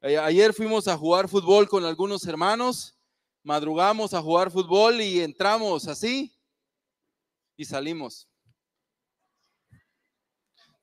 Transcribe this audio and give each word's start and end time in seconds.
Eh, 0.00 0.16
ayer 0.16 0.54
fuimos 0.54 0.86
a 0.86 0.96
jugar 0.96 1.28
fútbol 1.28 1.68
con 1.68 1.84
algunos 1.84 2.24
hermanos, 2.24 2.96
madrugamos 3.42 4.14
a 4.14 4.22
jugar 4.22 4.48
fútbol 4.48 5.00
y 5.00 5.20
entramos 5.20 5.88
así 5.88 6.32
y 7.56 7.64
salimos. 7.64 8.28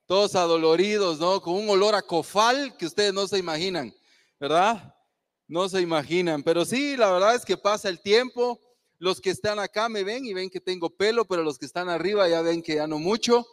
Todos 0.04 0.34
adoloridos, 0.34 1.18
¿no? 1.18 1.40
Con 1.40 1.54
un 1.54 1.70
olor 1.70 1.94
a 1.94 2.02
cofal 2.02 2.76
que 2.76 2.84
ustedes 2.84 3.14
no 3.14 3.26
se 3.26 3.38
imaginan, 3.38 3.94
¿verdad? 4.38 4.94
No 5.48 5.66
se 5.70 5.80
imaginan, 5.80 6.42
pero 6.42 6.66
sí, 6.66 6.94
la 6.98 7.10
verdad 7.10 7.34
es 7.36 7.44
que 7.46 7.56
pasa 7.56 7.88
el 7.88 8.00
tiempo. 8.00 8.60
Los 8.98 9.20
que 9.20 9.30
están 9.30 9.58
acá 9.58 9.88
me 9.88 10.04
ven 10.04 10.26
y 10.26 10.34
ven 10.34 10.50
que 10.50 10.60
tengo 10.60 10.90
pelo, 10.90 11.24
pero 11.24 11.42
los 11.42 11.58
que 11.58 11.66
están 11.66 11.88
arriba 11.88 12.28
ya 12.28 12.42
ven 12.42 12.62
que 12.62 12.74
ya 12.76 12.86
no 12.86 12.98
mucho, 12.98 13.46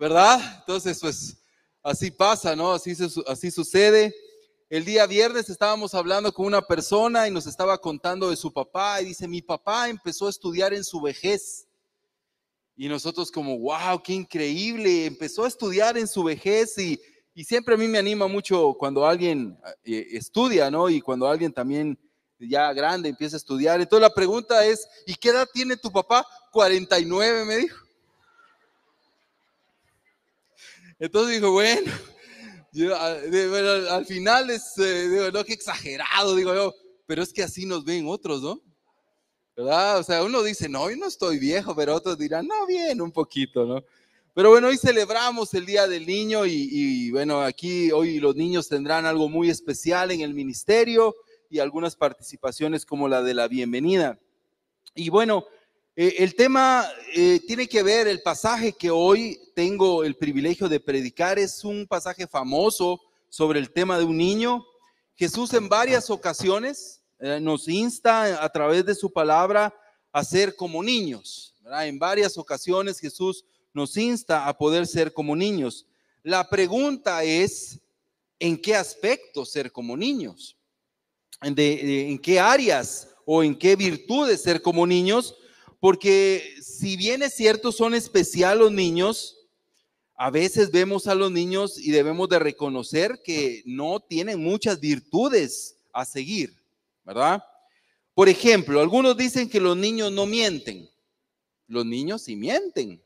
¿verdad? 0.00 0.40
Entonces, 0.60 0.98
pues 0.98 1.36
así 1.82 2.10
pasa, 2.10 2.56
¿no? 2.56 2.72
Así, 2.72 2.94
así 3.26 3.50
sucede. 3.50 4.14
El 4.74 4.84
día 4.84 5.06
viernes 5.06 5.48
estábamos 5.48 5.94
hablando 5.94 6.34
con 6.34 6.46
una 6.46 6.60
persona 6.60 7.28
y 7.28 7.30
nos 7.30 7.46
estaba 7.46 7.78
contando 7.78 8.30
de 8.30 8.36
su 8.36 8.52
papá 8.52 9.00
y 9.00 9.04
dice, 9.04 9.28
mi 9.28 9.40
papá 9.40 9.88
empezó 9.88 10.26
a 10.26 10.30
estudiar 10.30 10.74
en 10.74 10.82
su 10.82 11.00
vejez. 11.00 11.68
Y 12.76 12.88
nosotros 12.88 13.30
como, 13.30 13.56
wow, 13.56 14.02
qué 14.02 14.14
increíble, 14.14 15.06
empezó 15.06 15.44
a 15.44 15.46
estudiar 15.46 15.96
en 15.96 16.08
su 16.08 16.24
vejez 16.24 16.76
y, 16.76 17.00
y 17.36 17.44
siempre 17.44 17.76
a 17.76 17.78
mí 17.78 17.86
me 17.86 17.98
anima 17.98 18.26
mucho 18.26 18.74
cuando 18.76 19.06
alguien 19.06 19.56
eh, 19.84 20.08
estudia, 20.10 20.72
¿no? 20.72 20.90
Y 20.90 21.00
cuando 21.00 21.28
alguien 21.28 21.52
también 21.52 21.96
ya 22.40 22.72
grande 22.72 23.10
empieza 23.10 23.36
a 23.36 23.38
estudiar. 23.38 23.80
Entonces 23.80 24.02
la 24.02 24.12
pregunta 24.12 24.66
es, 24.66 24.88
¿y 25.06 25.14
qué 25.14 25.28
edad 25.28 25.48
tiene 25.54 25.76
tu 25.76 25.92
papá? 25.92 26.26
49, 26.50 27.44
me 27.44 27.56
dijo. 27.58 27.78
Entonces 30.98 31.36
dijo, 31.36 31.52
bueno, 31.52 31.92
al 32.82 34.06
final 34.06 34.50
es, 34.50 34.76
eh, 34.78 35.08
digo, 35.08 35.30
no, 35.30 35.44
qué 35.44 35.52
exagerado, 35.52 36.34
digo 36.34 36.54
yo, 36.54 36.74
pero 37.06 37.22
es 37.22 37.32
que 37.32 37.42
así 37.42 37.66
nos 37.66 37.84
ven 37.84 38.06
otros, 38.08 38.42
¿no? 38.42 38.60
¿Verdad? 39.56 39.98
O 39.98 40.02
sea, 40.02 40.22
uno 40.24 40.42
dice, 40.42 40.68
no, 40.68 40.90
yo 40.90 40.96
no 40.96 41.06
estoy 41.06 41.38
viejo, 41.38 41.76
pero 41.76 41.94
otros 41.94 42.18
dirán, 42.18 42.46
no, 42.46 42.66
bien, 42.66 43.00
un 43.00 43.12
poquito, 43.12 43.64
¿no? 43.64 43.84
Pero 44.34 44.50
bueno, 44.50 44.66
hoy 44.66 44.76
celebramos 44.76 45.54
el 45.54 45.64
Día 45.64 45.86
del 45.86 46.06
Niño 46.06 46.44
y, 46.44 46.68
y 46.70 47.10
bueno, 47.12 47.40
aquí 47.40 47.92
hoy 47.92 48.18
los 48.18 48.34
niños 48.34 48.68
tendrán 48.68 49.06
algo 49.06 49.28
muy 49.28 49.48
especial 49.48 50.10
en 50.10 50.22
el 50.22 50.34
ministerio 50.34 51.14
y 51.48 51.60
algunas 51.60 51.94
participaciones 51.94 52.84
como 52.84 53.06
la 53.06 53.22
de 53.22 53.34
la 53.34 53.46
bienvenida. 53.46 54.18
Y 54.96 55.08
bueno, 55.08 55.44
eh, 55.96 56.16
el 56.18 56.34
tema 56.34 56.88
eh, 57.14 57.40
tiene 57.46 57.68
que 57.68 57.84
ver, 57.84 58.08
el 58.08 58.20
pasaje 58.20 58.72
que 58.72 58.90
hoy 58.90 59.40
tengo 59.54 60.02
el 60.02 60.16
privilegio 60.16 60.68
de 60.68 60.80
predicar 60.80 61.38
es 61.38 61.64
un 61.64 61.86
pasaje 61.86 62.26
famoso 62.26 63.00
sobre 63.28 63.60
el 63.60 63.70
tema 63.70 63.96
de 63.96 64.04
un 64.04 64.16
niño. 64.16 64.66
Jesús 65.14 65.52
en 65.54 65.68
varias 65.68 66.10
ocasiones 66.10 67.00
eh, 67.20 67.38
nos 67.40 67.68
insta 67.68 68.42
a 68.42 68.48
través 68.48 68.84
de 68.84 68.96
su 68.96 69.12
palabra 69.12 69.72
a 70.10 70.24
ser 70.24 70.56
como 70.56 70.82
niños. 70.82 71.54
En 71.64 72.00
varias 72.00 72.36
ocasiones 72.38 72.98
Jesús 72.98 73.44
nos 73.72 73.96
insta 73.96 74.48
a 74.48 74.58
poder 74.58 74.88
ser 74.88 75.12
como 75.12 75.36
niños. 75.36 75.86
La 76.24 76.48
pregunta 76.50 77.22
es, 77.22 77.78
¿en 78.40 78.60
qué 78.60 78.74
aspecto 78.74 79.44
ser 79.44 79.70
como 79.70 79.96
niños? 79.96 80.56
¿En 81.40 82.18
qué 82.18 82.40
áreas 82.40 83.10
o 83.24 83.44
en 83.44 83.56
qué 83.56 83.76
virtudes 83.76 84.42
ser 84.42 84.60
como 84.60 84.86
niños? 84.86 85.36
Porque 85.84 86.56
si 86.62 86.96
bien 86.96 87.22
es 87.22 87.34
cierto, 87.34 87.70
son 87.70 87.92
especial 87.92 88.60
los 88.60 88.72
niños, 88.72 89.36
a 90.14 90.30
veces 90.30 90.70
vemos 90.70 91.06
a 91.06 91.14
los 91.14 91.30
niños 91.30 91.78
y 91.78 91.90
debemos 91.90 92.26
de 92.30 92.38
reconocer 92.38 93.20
que 93.22 93.62
no 93.66 94.00
tienen 94.00 94.42
muchas 94.42 94.80
virtudes 94.80 95.76
a 95.92 96.06
seguir, 96.06 96.56
¿verdad? 97.04 97.44
Por 98.14 98.30
ejemplo, 98.30 98.80
algunos 98.80 99.14
dicen 99.14 99.46
que 99.46 99.60
los 99.60 99.76
niños 99.76 100.10
no 100.10 100.24
mienten. 100.24 100.88
Los 101.66 101.84
niños 101.84 102.22
sí 102.22 102.34
mienten, 102.34 103.04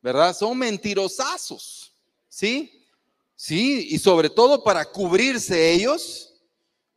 ¿verdad? 0.00 0.32
Son 0.32 0.56
mentirosazos, 0.56 1.92
¿sí? 2.28 2.86
Sí, 3.34 3.88
y 3.90 3.98
sobre 3.98 4.30
todo 4.30 4.62
para 4.62 4.84
cubrirse 4.84 5.72
ellos, 5.72 6.40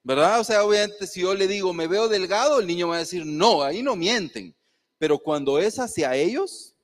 ¿verdad? 0.04 0.40
O 0.40 0.44
sea, 0.44 0.64
obviamente 0.64 1.08
si 1.08 1.22
yo 1.22 1.34
le 1.34 1.48
digo, 1.48 1.74
me 1.74 1.88
veo 1.88 2.08
delgado, 2.08 2.60
el 2.60 2.68
niño 2.68 2.90
va 2.90 2.98
a 2.98 3.00
decir, 3.00 3.26
no, 3.26 3.64
ahí 3.64 3.82
no 3.82 3.96
mienten 3.96 4.56
pero 4.98 5.20
cuando 5.20 5.60
es 5.60 5.80
hacia 5.80 6.16
ellos, 6.16 6.76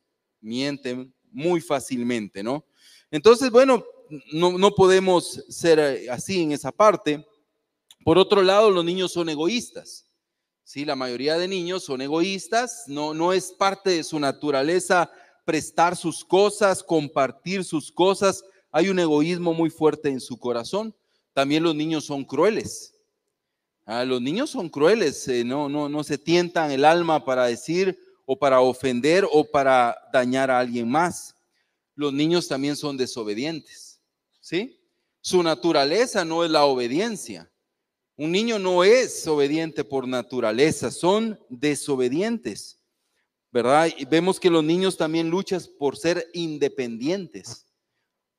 mienten 0.42 1.14
muy 1.32 1.62
fácilmente, 1.62 2.44
¿no? 2.44 2.66
Entonces, 3.10 3.50
bueno, 3.52 3.84
no, 4.32 4.72
podemos 4.72 5.44
ser 5.50 5.80
eh, 5.80 6.10
así 6.10 6.42
en 6.42 6.52
esa 6.52 6.72
parte. 6.72 7.26
Por 8.04 8.18
otro 8.18 8.42
lado, 8.42 8.70
los 8.70 8.84
niños 8.84 9.12
son 9.12 9.30
egoístas. 9.30 10.08
Sí, 10.64 10.86
la 10.86 10.96
mayoría 10.96 11.38
de 11.38 11.48
niños 11.48 11.84
son 11.84 12.02
egoístas, 12.02 12.84
no, 12.88 13.14
no 13.14 13.34
es 13.34 13.52
parte 13.52 13.92
de 13.92 14.04
su 14.04 14.20
naturaleza 14.20 15.12
prestar 15.46 15.96
sus 15.96 16.24
cosas, 16.24 16.84
compartir 16.84 17.64
sus 17.64 17.92
cosas. 17.92 18.44
Hay 18.72 18.90
un 18.90 19.00
egoísmo 19.00 19.54
muy 19.54 19.70
fuerte 19.70 20.10
en 20.10 20.22
su 20.22 20.38
corazón. 20.38 20.96
También 21.34 21.64
los 21.64 21.76
niños 21.76 22.06
son 22.06 22.24
crueles. 22.24 22.94
Ah, 23.86 24.06
los 24.06 24.22
niños 24.22 24.50
son 24.50 24.70
crueles, 24.70 25.28
eh, 25.28 25.44
no, 25.44 25.68
no, 25.68 25.90
no 25.90 26.06
se 26.06 26.18
tientan 26.18 26.72
el 26.72 26.86
alma 26.86 27.26
para 27.26 27.48
decir 27.48 28.00
o 28.26 28.38
para 28.38 28.62
ofender 28.62 29.28
o 29.32 29.44
para 29.44 29.98
dañar 30.12 30.50
a 30.50 30.60
alguien 30.60 30.90
más. 30.90 31.36
Los 31.96 32.14
niños 32.14 32.48
también 32.48 32.76
son 32.76 32.98
desobedientes, 32.98 34.02
¿sí? 34.40 34.80
Su 35.22 35.44
naturaleza 35.44 36.26
no 36.26 36.44
es 36.44 36.52
la 36.52 36.66
obediencia. 36.66 37.50
Un 38.16 38.32
niño 38.32 38.60
no 38.60 38.84
es 38.84 39.28
obediente 39.28 39.84
por 39.84 40.08
naturaleza, 40.08 40.92
son 40.92 41.40
desobedientes, 41.50 42.80
¿verdad? 43.52 43.90
Y 43.98 44.06
vemos 44.06 44.40
que 44.40 44.50
los 44.50 44.64
niños 44.64 44.98
también 44.98 45.30
luchan 45.30 45.62
por 45.80 45.98
ser 45.98 46.30
independientes. 46.34 47.66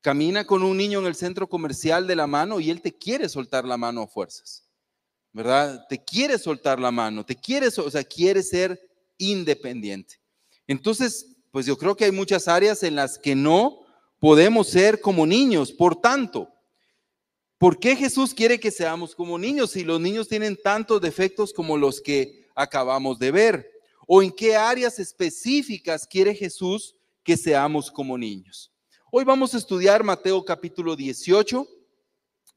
Camina 0.01 0.45
con 0.45 0.63
un 0.63 0.77
niño 0.77 0.99
en 0.99 1.07
el 1.07 1.15
centro 1.15 1.47
comercial 1.47 2.07
de 2.07 2.15
la 2.15 2.27
mano 2.27 2.59
y 2.59 2.69
él 2.69 2.81
te 2.81 2.93
quiere 2.93 3.27
soltar 3.27 3.65
la 3.65 3.77
mano 3.77 4.03
a 4.03 4.07
fuerzas. 4.07 4.65
¿verdad? 5.35 5.85
Te 5.89 6.01
quiere 6.01 6.39
soltar 6.39 6.79
la 6.79 6.91
mano, 6.91 7.25
te 7.25 7.35
quiere, 7.35 7.67
o 7.67 7.91
sea, 7.91 8.05
quiere 8.05 8.41
ser 8.41 8.79
independiente. 9.17 10.15
Entonces, 10.67 11.35
pues 11.51 11.65
yo 11.65 11.77
creo 11.77 11.95
que 11.95 12.05
hay 12.05 12.11
muchas 12.11 12.47
áreas 12.47 12.83
en 12.83 12.95
las 12.95 13.17
que 13.17 13.35
no 13.35 13.85
podemos 14.19 14.67
ser 14.67 14.99
como 14.99 15.25
niños. 15.25 15.71
Por 15.71 15.95
tanto, 16.01 16.49
¿por 17.57 17.79
qué 17.79 17.95
Jesús 17.95 18.33
quiere 18.33 18.59
que 18.59 18.71
seamos 18.71 19.15
como 19.15 19.37
niños 19.37 19.71
si 19.71 19.83
los 19.83 20.01
niños 20.01 20.27
tienen 20.27 20.57
tantos 20.61 20.99
defectos 20.99 21.53
como 21.53 21.77
los 21.77 22.01
que 22.01 22.45
acabamos 22.55 23.19
de 23.19 23.31
ver? 23.31 23.71
¿O 24.07 24.21
en 24.21 24.31
qué 24.31 24.55
áreas 24.55 24.99
específicas 24.99 26.05
quiere 26.05 26.35
Jesús 26.35 26.95
que 27.23 27.37
seamos 27.37 27.89
como 27.89 28.17
niños? 28.17 28.71
Hoy 29.11 29.23
vamos 29.23 29.53
a 29.53 29.57
estudiar 29.57 30.03
Mateo 30.03 30.43
capítulo 30.43 30.95
18 30.95 31.67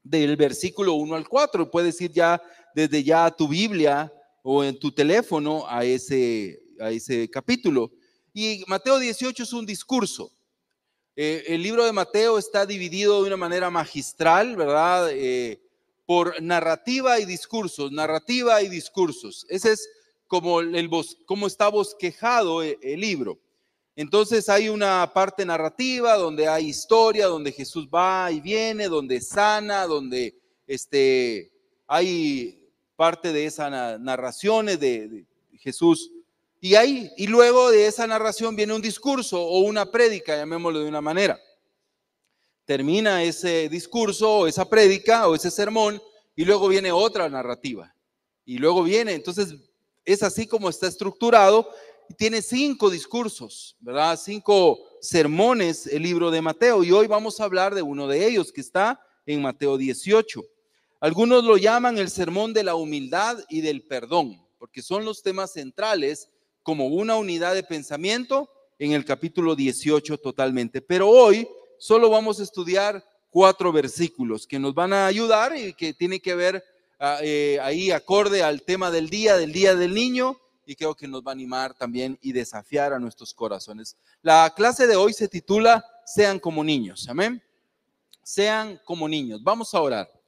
del 0.03 0.35
versículo 0.35 0.93
1 0.95 1.15
al 1.15 1.27
4. 1.27 1.71
Puedes 1.71 1.99
ir 2.01 2.11
ya 2.11 2.41
desde 2.75 3.03
ya 3.03 3.25
a 3.25 3.35
tu 3.35 3.47
Biblia 3.47 4.11
o 4.43 4.63
en 4.63 4.77
tu 4.79 4.91
teléfono 4.91 5.65
a 5.67 5.83
ese, 5.83 6.59
a 6.79 6.91
ese 6.91 7.29
capítulo. 7.29 7.91
Y 8.33 8.63
Mateo 8.67 8.99
18 8.99 9.43
es 9.43 9.53
un 9.53 9.65
discurso. 9.65 10.31
Eh, 11.15 11.43
el 11.47 11.63
libro 11.63 11.83
de 11.83 11.91
Mateo 11.91 12.37
está 12.37 12.65
dividido 12.65 13.21
de 13.21 13.27
una 13.27 13.37
manera 13.37 13.69
magistral, 13.69 14.55
¿verdad? 14.55 15.09
Eh, 15.11 15.61
por 16.05 16.41
narrativa 16.41 17.19
y 17.19 17.25
discursos, 17.25 17.91
narrativa 17.91 18.61
y 18.61 18.69
discursos. 18.69 19.45
Ese 19.49 19.73
es 19.73 19.89
como, 20.27 20.61
el, 20.61 20.89
como 21.25 21.47
está 21.47 21.67
bosquejado 21.67 22.63
el, 22.63 22.77
el 22.81 23.01
libro. 23.01 23.39
Entonces 23.95 24.47
hay 24.47 24.69
una 24.69 25.11
parte 25.13 25.45
narrativa 25.45 26.15
donde 26.15 26.47
hay 26.47 26.67
historia, 26.67 27.27
donde 27.27 27.51
Jesús 27.51 27.89
va 27.93 28.31
y 28.31 28.39
viene, 28.39 28.87
donde 28.87 29.19
sana, 29.19 29.85
donde 29.85 30.39
este, 30.67 31.51
hay 31.85 32.58
parte 32.99 33.31
de 33.31 33.45
esas 33.45 33.97
narraciones 34.01 34.77
de, 34.77 35.25
Jesús. 35.59 36.11
Y 36.59 36.75
ahí, 36.75 37.09
y 37.15 37.27
luego 37.27 37.71
de 37.71 37.87
esa 37.87 38.05
narración 38.05 38.57
viene 38.57 38.73
un 38.73 38.81
discurso 38.81 39.41
o 39.41 39.59
una 39.59 39.89
prédica, 39.89 40.35
llamémoslo 40.35 40.79
de 40.79 40.89
una 40.89 40.99
manera. 40.99 41.39
Termina 42.65 43.23
ese 43.23 43.69
discurso 43.69 44.39
o 44.39 44.47
esa 44.47 44.67
prédica 44.67 45.29
o 45.29 45.35
ese 45.35 45.49
sermón 45.49 46.01
y 46.35 46.43
luego 46.43 46.67
viene 46.67 46.91
otra 46.91 47.29
narrativa. 47.29 47.95
Y 48.43 48.57
luego 48.57 48.83
viene, 48.83 49.13
entonces 49.13 49.55
es 50.03 50.21
así 50.21 50.45
como 50.45 50.69
está 50.69 50.87
estructurado 50.87 51.69
tiene 52.17 52.41
cinco 52.41 52.89
discursos, 52.89 53.77
¿verdad? 53.79 54.19
Cinco 54.21 54.79
sermones 54.99 55.87
el 55.87 56.03
libro 56.03 56.31
de 56.31 56.41
Mateo 56.41 56.83
y 56.83 56.91
hoy 56.91 57.07
vamos 57.07 57.39
a 57.39 57.45
hablar 57.45 57.73
de 57.75 57.81
uno 57.81 58.07
de 58.07 58.25
ellos 58.25 58.51
que 58.51 58.59
está 58.59 58.99
en 59.25 59.41
Mateo 59.41 59.77
18. 59.77 60.43
Algunos 61.01 61.45
lo 61.45 61.55
llaman 61.55 61.97
el 61.97 62.09
sermón 62.09 62.51
de 62.51 62.63
la 62.63 62.75
humildad 62.75 63.37
y 63.47 63.61
del 63.61 63.83
perdón, 63.83 64.45
porque 64.57 64.81
son 64.81 65.05
los 65.05 65.23
temas 65.23 65.53
centrales 65.53 66.29
como 66.61 66.87
una 66.87 67.15
unidad 67.15 67.53
de 67.53 67.63
pensamiento 67.63 68.49
en 68.77 68.91
el 68.91 69.05
capítulo 69.05 69.55
18 69.55 70.17
totalmente. 70.17 70.81
Pero 70.81 71.07
hoy 71.09 71.47
solo 71.77 72.09
vamos 72.09 72.41
a 72.41 72.43
estudiar 72.43 73.01
cuatro 73.29 73.71
versículos 73.71 74.45
que 74.45 74.59
nos 74.59 74.73
van 74.73 74.91
a 74.91 75.05
ayudar 75.05 75.55
y 75.55 75.73
que 75.73 75.93
tiene 75.93 76.19
que 76.19 76.35
ver 76.35 76.61
ah, 76.99 77.19
eh, 77.21 77.59
ahí 77.61 77.91
acorde 77.91 78.43
al 78.43 78.63
tema 78.63 78.91
del 78.91 79.09
día, 79.09 79.37
del 79.37 79.53
día 79.53 79.75
del 79.75 79.93
niño, 79.93 80.37
y 80.65 80.75
creo 80.75 80.95
que 80.95 81.07
nos 81.07 81.21
va 81.21 81.31
a 81.31 81.33
animar 81.33 81.73
también 81.75 82.19
y 82.21 82.33
desafiar 82.33 82.91
a 82.91 82.99
nuestros 82.99 83.33
corazones. 83.33 83.95
La 84.21 84.53
clase 84.53 84.85
de 84.85 84.97
hoy 84.97 85.13
se 85.13 85.29
titula 85.29 85.85
Sean 86.05 86.39
como 86.39 86.61
niños, 86.61 87.07
amén. 87.07 87.41
Sean 88.21 88.79
como 88.83 89.07
niños. 89.07 89.41
Vamos 89.41 89.73
a 89.73 89.81
orar. 89.81 90.18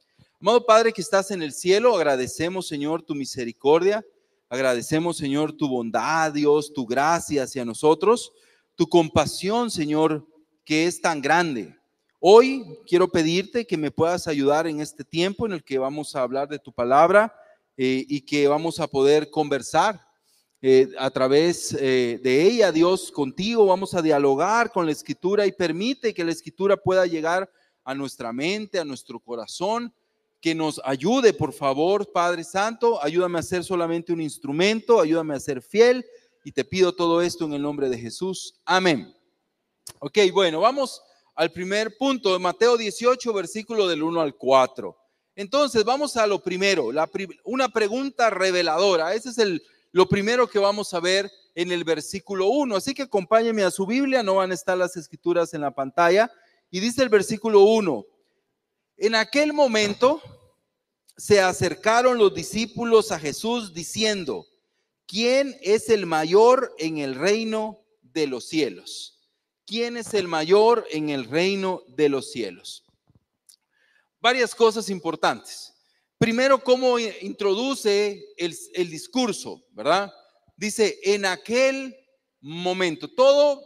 Amado 0.42 0.66
Padre 0.66 0.92
que 0.92 1.00
estás 1.00 1.30
en 1.30 1.40
el 1.40 1.52
cielo, 1.52 1.94
agradecemos 1.94 2.66
Señor 2.66 3.00
tu 3.00 3.14
misericordia, 3.14 4.04
agradecemos 4.48 5.16
Señor 5.16 5.52
tu 5.52 5.68
bondad, 5.68 6.32
Dios, 6.32 6.72
tu 6.72 6.84
gracia 6.84 7.44
hacia 7.44 7.64
nosotros, 7.64 8.32
tu 8.74 8.88
compasión 8.88 9.70
Señor 9.70 10.26
que 10.64 10.88
es 10.88 11.00
tan 11.00 11.22
grande. 11.22 11.76
Hoy 12.18 12.64
quiero 12.88 13.06
pedirte 13.06 13.64
que 13.64 13.76
me 13.76 13.92
puedas 13.92 14.26
ayudar 14.26 14.66
en 14.66 14.80
este 14.80 15.04
tiempo 15.04 15.46
en 15.46 15.52
el 15.52 15.62
que 15.62 15.78
vamos 15.78 16.16
a 16.16 16.22
hablar 16.22 16.48
de 16.48 16.58
tu 16.58 16.72
palabra 16.72 17.32
eh, 17.76 18.04
y 18.08 18.22
que 18.22 18.48
vamos 18.48 18.80
a 18.80 18.88
poder 18.88 19.30
conversar 19.30 20.04
eh, 20.60 20.88
a 20.98 21.08
través 21.10 21.72
eh, 21.78 22.18
de 22.20 22.42
ella, 22.42 22.72
Dios, 22.72 23.12
contigo. 23.12 23.66
Vamos 23.66 23.94
a 23.94 24.02
dialogar 24.02 24.72
con 24.72 24.86
la 24.86 24.92
escritura 24.92 25.46
y 25.46 25.52
permite 25.52 26.12
que 26.12 26.24
la 26.24 26.32
escritura 26.32 26.76
pueda 26.76 27.06
llegar 27.06 27.48
a 27.84 27.94
nuestra 27.94 28.32
mente, 28.32 28.80
a 28.80 28.84
nuestro 28.84 29.20
corazón. 29.20 29.94
Que 30.42 30.54
nos 30.54 30.78
ayude, 30.84 31.32
por 31.32 31.54
favor, 31.54 32.12
Padre 32.12 32.44
Santo. 32.44 33.02
Ayúdame 33.02 33.38
a 33.38 33.42
ser 33.42 33.64
solamente 33.64 34.12
un 34.12 34.20
instrumento, 34.20 35.00
ayúdame 35.00 35.34
a 35.34 35.40
ser 35.40 35.62
fiel. 35.62 36.04
Y 36.44 36.52
te 36.52 36.64
pido 36.64 36.92
todo 36.92 37.22
esto 37.22 37.46
en 37.46 37.54
el 37.54 37.62
nombre 37.62 37.88
de 37.88 37.96
Jesús. 37.96 38.60
Amén. 38.66 39.16
Ok, 40.00 40.18
bueno, 40.34 40.60
vamos 40.60 41.00
al 41.34 41.50
primer 41.50 41.96
punto 41.96 42.38
Mateo 42.38 42.76
18, 42.76 43.32
versículo 43.32 43.88
del 43.88 44.02
1 44.02 44.20
al 44.20 44.36
4. 44.36 44.96
Entonces, 45.34 45.84
vamos 45.84 46.16
a 46.16 46.26
lo 46.26 46.42
primero, 46.42 46.92
la, 46.92 47.08
una 47.44 47.68
pregunta 47.70 48.28
reveladora. 48.28 49.14
Ese 49.14 49.30
es 49.30 49.38
el, 49.38 49.62
lo 49.92 50.08
primero 50.08 50.46
que 50.48 50.58
vamos 50.58 50.92
a 50.92 51.00
ver 51.00 51.30
en 51.54 51.72
el 51.72 51.84
versículo 51.84 52.48
1. 52.48 52.76
Así 52.76 52.94
que 52.94 53.02
acompáñeme 53.02 53.62
a 53.62 53.70
su 53.70 53.86
Biblia, 53.86 54.22
no 54.22 54.36
van 54.36 54.50
a 54.50 54.54
estar 54.54 54.76
las 54.76 54.96
escrituras 54.96 55.54
en 55.54 55.62
la 55.62 55.70
pantalla. 55.70 56.30
Y 56.70 56.80
dice 56.80 57.02
el 57.02 57.08
versículo 57.08 57.60
1, 57.60 58.04
en 58.96 59.14
aquel 59.14 59.52
momento 59.52 60.22
se 61.16 61.40
acercaron 61.40 62.18
los 62.18 62.34
discípulos 62.34 63.12
a 63.12 63.18
Jesús 63.18 63.74
diciendo, 63.74 64.46
¿quién 65.06 65.56
es 65.60 65.88
el 65.88 66.06
mayor 66.06 66.74
en 66.78 66.98
el 66.98 67.14
reino 67.14 67.84
de 68.02 68.26
los 68.26 68.48
cielos? 68.48 69.12
¿quién 69.72 69.96
es 69.96 70.12
el 70.12 70.28
mayor 70.28 70.86
en 70.90 71.08
el 71.08 71.24
reino 71.24 71.82
de 71.88 72.10
los 72.10 72.30
cielos? 72.30 72.84
Varias 74.20 74.54
cosas 74.54 74.90
importantes. 74.90 75.72
Primero, 76.18 76.62
cómo 76.62 76.98
introduce 76.98 78.22
el, 78.36 78.90
discurso, 78.90 79.64
¿verdad? 79.70 80.12
Dice, 80.58 80.98
en 81.04 81.24
aquel 81.24 81.96
momento, 82.38 83.08
todo 83.08 83.64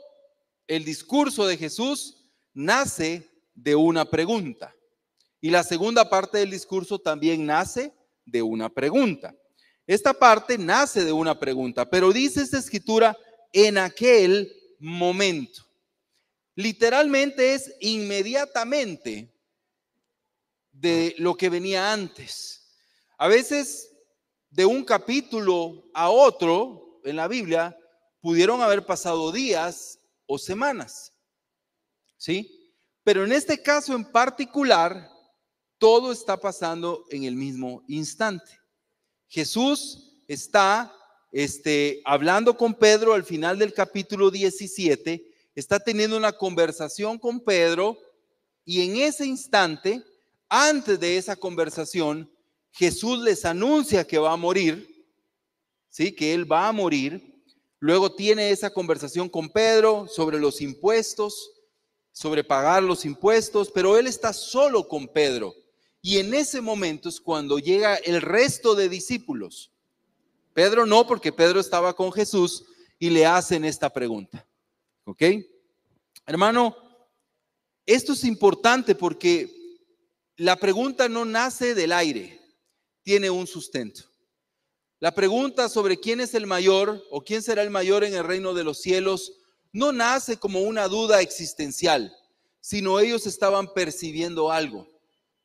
el 0.69 0.84
discurso 0.84 1.44
de 1.44 1.56
Jesús 1.56 2.31
nace 2.55 3.28
de 3.52 3.75
una 3.75 4.05
pregunta. 4.05 4.75
Y 5.47 5.51
la 5.51 5.63
segunda 5.63 6.11
parte 6.11 6.39
del 6.39 6.51
discurso 6.51 6.99
también 6.99 7.47
nace 7.47 7.95
de 8.25 8.43
una 8.43 8.69
pregunta. 8.69 9.33
Esta 9.87 10.13
parte 10.13 10.59
nace 10.59 11.05
de 11.05 11.13
una 11.13 11.39
pregunta, 11.39 11.89
pero 11.89 12.13
dice 12.13 12.43
esta 12.43 12.59
escritura 12.59 13.17
en 13.53 13.79
aquel 13.79 14.53
momento 14.81 15.63
literalmente 16.57 17.55
es 17.55 17.73
inmediatamente 17.79 19.33
de 20.73 21.15
lo 21.19 21.37
que 21.37 21.49
venía 21.49 21.93
antes. 21.93 22.67
A 23.17 23.29
veces 23.29 23.95
de 24.51 24.67
un 24.67 24.85
capítulo 24.85 25.85
a 25.95 26.11
otro 26.11 27.01
en 27.05 27.15
la 27.15 27.29
Biblia 27.29 27.79
pudieron 28.21 28.63
haber 28.63 28.85
pasado 28.85 29.31
días 29.31 30.01
o 30.27 30.39
semanas. 30.39 31.13
¿Sí? 32.17 32.73
Pero 33.05 33.25
en 33.25 33.31
este 33.31 33.63
caso 33.63 33.95
en 33.95 34.05
particular, 34.11 35.16
todo 35.78 36.12
está 36.12 36.38
pasando 36.38 37.05
en 37.11 37.25
el 37.25 37.34
mismo 37.34 37.82
instante. 37.88 38.61
Jesús 39.28 40.23
está 40.28 40.93
este, 41.32 42.00
hablando 42.05 42.56
con 42.56 42.75
Pedro 42.75 43.14
al 43.14 43.25
final 43.25 43.58
del 43.58 43.73
capítulo 43.73 44.31
17 44.31 45.37
está 45.56 45.81
teniendo 45.81 46.17
una 46.19 46.32
conversación 46.32 47.19
con 47.19 47.40
Pedro 47.40 47.99
y 48.64 48.82
en 48.82 48.96
ese 48.96 49.26
instante, 49.26 50.05
antes 50.49 51.00
de 51.00 51.17
esa 51.17 51.34
conversación, 51.34 52.31
Jesús 52.73 53.20
les 53.20 53.44
anuncia 53.44 54.06
que 54.06 54.19
va 54.19 54.32
a 54.32 54.37
morir, 54.37 55.06
¿sí? 55.88 56.12
Que 56.12 56.34
él 56.34 56.50
va 56.50 56.69
a 56.69 56.73
morir. 56.73 57.43
Luego 57.78 58.14
tiene 58.14 58.50
esa 58.50 58.70
conversación 58.70 59.31
con 59.31 59.49
Pedro 59.49 60.06
sobre 60.08 60.38
los 60.38 60.61
impuestos, 60.61 61.52
sobre 62.12 62.44
pagar 62.44 62.82
los 62.82 63.06
impuestos, 63.06 63.70
pero 63.70 63.96
él 63.96 64.06
está 64.06 64.34
solo 64.34 64.87
con 64.87 65.08
Pedro. 65.08 65.55
Y 66.06 66.19
en 66.19 66.35
ese 66.35 66.61
momento 66.61 67.08
es 67.08 67.20
cuando 67.20 67.58
llega 67.58 67.97
el 67.97 68.23
resto 68.23 68.76
de 68.76 68.88
discípulos. 68.88 69.73
Pedro 70.55 70.87
no, 70.87 71.05
porque 71.05 71.32
Pedro 71.32 71.58
estaba 71.58 71.97
con 71.97 72.12
Jesús 72.12 72.64
y 73.00 73.11
le 73.11 73.26
hacen 73.26 73.64
esta 73.64 73.93
pregunta. 73.93 74.47
¿Ok? 75.03 75.23
Hermano, 76.25 76.76
esto 77.85 78.12
es 78.12 78.23
importante 78.23 78.94
porque 78.94 79.53
la 80.37 80.55
pregunta 80.55 81.08
no 81.08 81.25
nace 81.25 81.75
del 81.75 81.91
aire, 81.91 82.41
tiene 83.02 83.29
un 83.29 83.49
sustento. 83.49 84.02
La 85.00 85.12
pregunta 85.12 85.69
sobre 85.69 85.99
quién 85.99 86.20
es 86.20 86.35
el 86.35 86.47
mayor 86.47 87.05
o 87.11 87.25
quién 87.25 87.43
será 87.43 87.64
el 87.64 87.70
mayor 87.70 88.05
en 88.05 88.14
el 88.14 88.23
reino 88.23 88.55
de 88.55 88.62
los 88.62 88.81
cielos 88.81 89.41
no 89.73 89.91
nace 89.91 90.37
como 90.37 90.61
una 90.61 90.87
duda 90.87 91.20
existencial, 91.20 92.17
sino 92.61 93.00
ellos 93.00 93.26
estaban 93.26 93.75
percibiendo 93.75 94.52
algo, 94.52 94.87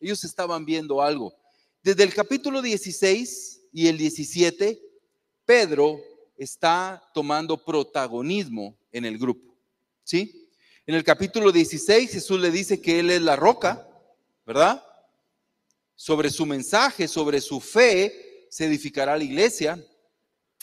ellos 0.02 0.24
estaban 0.24 0.66
viendo 0.66 1.02
algo. 1.02 1.34
Desde 1.84 2.04
el 2.04 2.14
capítulo 2.14 2.62
16 2.62 3.62
y 3.72 3.88
el 3.88 3.98
17, 3.98 4.82
Pedro 5.46 6.00
está 6.38 7.02
tomando 7.14 7.64
protagonismo 7.64 8.76
en 8.92 9.06
el 9.06 9.18
grupo. 9.18 9.56
¿Sí? 10.04 10.50
En 10.88 10.96
el 10.96 11.04
capítulo 11.04 11.52
16 11.52 12.12
Jesús 12.12 12.40
le 12.40 12.52
dice 12.52 12.82
que 12.82 13.00
Él 13.00 13.12
es 13.12 13.22
la 13.22 13.36
roca, 13.36 13.88
¿verdad? 14.46 14.84
Sobre 15.96 16.30
su 16.32 16.46
mensaje, 16.46 17.08
sobre 17.08 17.40
su 17.40 17.60
fe, 17.60 18.48
se 18.50 18.66
edificará 18.66 19.16
la 19.16 19.24
iglesia, 19.24 19.84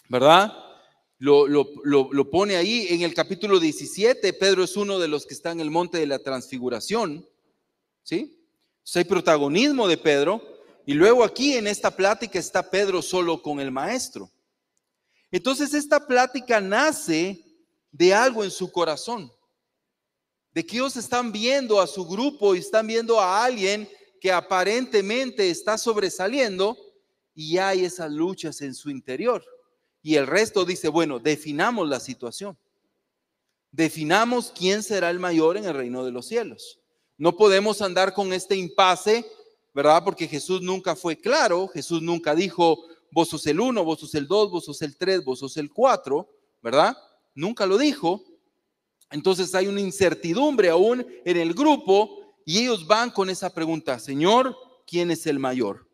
¿verdad? 0.08 0.52
Lo, 1.18 1.48
lo, 1.48 2.30
pone 2.30 2.56
ahí 2.56 2.86
en 2.90 3.02
el 3.02 3.14
capítulo 3.14 3.58
17. 3.58 4.32
Pedro 4.34 4.62
es 4.62 4.76
uno 4.76 4.98
de 4.98 5.08
los 5.08 5.26
que 5.26 5.34
está 5.34 5.50
en 5.50 5.60
el 5.60 5.70
monte 5.70 5.98
de 5.98 6.06
la 6.06 6.18
transfiguración, 6.20 7.28
¿sí? 8.02 8.37
Hay 8.94 9.04
protagonismo 9.04 9.86
de 9.86 9.96
Pedro. 9.96 10.42
Y 10.86 10.94
luego 10.94 11.22
aquí 11.22 11.54
en 11.54 11.66
esta 11.66 11.94
plática 11.94 12.38
está 12.38 12.70
Pedro 12.70 13.02
solo 13.02 13.42
con 13.42 13.60
el 13.60 13.70
maestro. 13.70 14.30
Entonces 15.30 15.74
esta 15.74 16.06
plática 16.06 16.60
nace 16.60 17.44
de 17.90 18.14
algo 18.14 18.44
en 18.44 18.50
su 18.50 18.70
corazón, 18.72 19.30
de 20.52 20.64
que 20.64 20.76
ellos 20.76 20.96
están 20.96 21.32
viendo 21.32 21.80
a 21.80 21.86
su 21.86 22.06
grupo 22.06 22.54
y 22.54 22.60
están 22.60 22.86
viendo 22.86 23.20
a 23.20 23.44
alguien 23.44 23.88
que 24.20 24.32
aparentemente 24.32 25.50
está 25.50 25.76
sobresaliendo 25.76 26.76
y 27.34 27.58
hay 27.58 27.84
esas 27.84 28.10
luchas 28.10 28.60
en 28.62 28.74
su 28.74 28.90
interior. 28.90 29.44
Y 30.02 30.14
el 30.14 30.26
resto 30.26 30.64
dice, 30.64 30.88
bueno, 30.88 31.18
definamos 31.18 31.88
la 31.88 32.00
situación. 32.00 32.56
Definamos 33.70 34.52
quién 34.56 34.82
será 34.82 35.10
el 35.10 35.18
mayor 35.18 35.56
en 35.56 35.66
el 35.66 35.74
reino 35.74 36.04
de 36.04 36.12
los 36.12 36.26
cielos. 36.26 36.77
No 37.18 37.36
podemos 37.36 37.82
andar 37.82 38.14
con 38.14 38.32
este 38.32 38.56
impasse, 38.56 39.26
¿verdad? 39.74 40.02
Porque 40.02 40.26
Jesús 40.26 40.62
nunca 40.62 40.96
fue 40.96 41.20
claro, 41.20 41.68
Jesús 41.68 42.00
nunca 42.00 42.34
dijo, 42.34 42.86
vos 43.10 43.28
sos 43.28 43.46
el 43.46 43.60
uno, 43.60 43.84
vos 43.84 44.00
sos 44.00 44.14
el 44.14 44.26
dos, 44.26 44.50
vos 44.50 44.64
sos 44.64 44.80
el 44.80 44.96
tres, 44.96 45.22
vos 45.22 45.40
sos 45.40 45.56
el 45.58 45.70
cuatro, 45.70 46.26
¿verdad? 46.62 46.96
nunca 47.38 47.66
lo 47.66 47.78
dijo. 47.78 48.22
Entonces 49.10 49.54
hay 49.54 49.68
una 49.68 49.80
incertidumbre 49.80 50.68
aún 50.68 51.06
en 51.24 51.36
el 51.36 51.54
grupo 51.54 52.34
y 52.44 52.58
ellos 52.58 52.86
van 52.86 53.10
con 53.10 53.30
esa 53.30 53.54
pregunta, 53.54 53.98
Señor, 53.98 54.54
¿quién 54.86 55.10
es 55.10 55.26
el 55.26 55.38
mayor? 55.38 55.88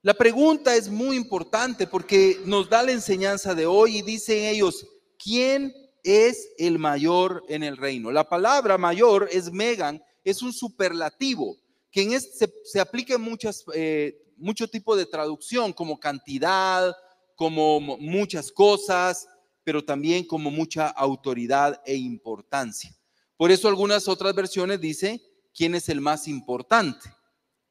La 0.00 0.14
pregunta 0.14 0.74
es 0.74 0.88
muy 0.88 1.16
importante 1.16 1.86
porque 1.86 2.40
nos 2.44 2.68
da 2.68 2.82
la 2.82 2.90
enseñanza 2.90 3.54
de 3.54 3.66
hoy 3.66 3.98
y 3.98 4.02
dicen 4.02 4.44
ellos, 4.44 4.84
¿quién 5.22 5.72
es 6.02 6.48
el 6.58 6.78
mayor 6.80 7.44
en 7.48 7.62
el 7.62 7.76
reino? 7.76 8.10
La 8.10 8.28
palabra 8.28 8.78
mayor 8.78 9.28
es 9.30 9.52
megan, 9.52 10.02
es 10.24 10.42
un 10.42 10.52
superlativo 10.52 11.56
que 11.90 12.02
en 12.02 12.20
se, 12.20 12.80
aplica 12.80 13.14
en 13.14 13.20
muchas, 13.20 13.64
eh, 13.74 14.32
mucho 14.36 14.66
tipo 14.68 14.96
de 14.96 15.06
traducción, 15.06 15.72
como 15.72 16.00
cantidad, 16.00 16.94
como 17.36 17.80
muchas 17.80 18.50
cosas, 18.50 19.26
pero 19.62 19.84
también 19.84 20.24
como 20.24 20.50
mucha 20.50 20.88
autoridad 20.88 21.80
e 21.84 21.94
importancia. 21.94 22.96
Por 23.36 23.50
eso 23.50 23.68
algunas 23.68 24.08
otras 24.08 24.34
versiones 24.34 24.80
dice 24.80 25.20
quién 25.54 25.74
es 25.74 25.88
el 25.88 26.00
más 26.00 26.28
importante, 26.28 27.12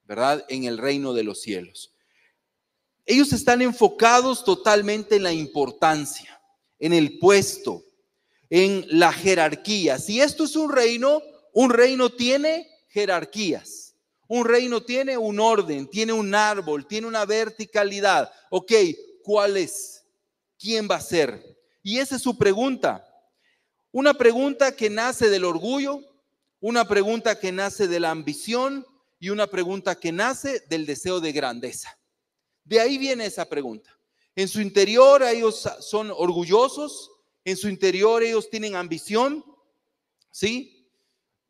¿verdad? 0.03 0.45
En 0.49 0.65
el 0.65 0.77
reino 0.77 1.13
de 1.13 1.23
los 1.23 1.41
cielos. 1.41 1.93
Ellos 3.05 3.33
están 3.33 3.61
enfocados 3.61 4.43
totalmente 4.43 5.15
en 5.15 5.23
la 5.23 5.33
importancia, 5.33 6.39
en 6.77 6.93
el 6.93 7.17
puesto, 7.17 7.83
en 8.49 8.85
la 8.87 9.11
jerarquía. 9.11 9.97
Si 9.97 10.21
esto 10.21 10.43
es 10.43 10.55
un 10.55 10.71
reino, 10.71 11.21
un 11.53 11.69
reino 11.69 12.09
tiene 12.09 12.69
jerarquías. 12.89 13.95
Un 14.27 14.45
reino 14.45 14.81
tiene 14.81 15.17
un 15.17 15.39
orden, 15.39 15.89
tiene 15.89 16.13
un 16.13 16.33
árbol, 16.33 16.87
tiene 16.87 17.07
una 17.07 17.25
verticalidad. 17.25 18.31
Ok, 18.49 18.71
¿cuál 19.23 19.57
es? 19.57 20.05
¿Quién 20.57 20.87
va 20.89 20.95
a 20.95 21.01
ser? 21.01 21.57
Y 21.83 21.99
esa 21.99 22.15
es 22.15 22.21
su 22.21 22.37
pregunta. 22.37 23.05
Una 23.91 24.13
pregunta 24.13 24.73
que 24.73 24.89
nace 24.89 25.29
del 25.29 25.43
orgullo, 25.43 25.99
una 26.61 26.87
pregunta 26.87 27.37
que 27.39 27.51
nace 27.51 27.87
de 27.87 27.99
la 27.99 28.11
ambición 28.11 28.85
y 29.19 29.29
una 29.29 29.47
pregunta 29.47 29.99
que 29.99 30.11
nace 30.11 30.61
del 30.69 30.85
deseo 30.85 31.19
de 31.19 31.33
grandeza. 31.33 31.97
De 32.63 32.79
ahí 32.79 32.97
viene 32.97 33.25
esa 33.25 33.49
pregunta. 33.49 33.89
En 34.35 34.47
su 34.47 34.61
interior 34.61 35.23
ellos 35.23 35.67
son 35.81 36.09
orgullosos, 36.09 37.11
en 37.43 37.57
su 37.57 37.67
interior 37.67 38.23
ellos 38.23 38.49
tienen 38.49 38.75
ambición, 38.75 39.43
¿sí? 40.31 40.80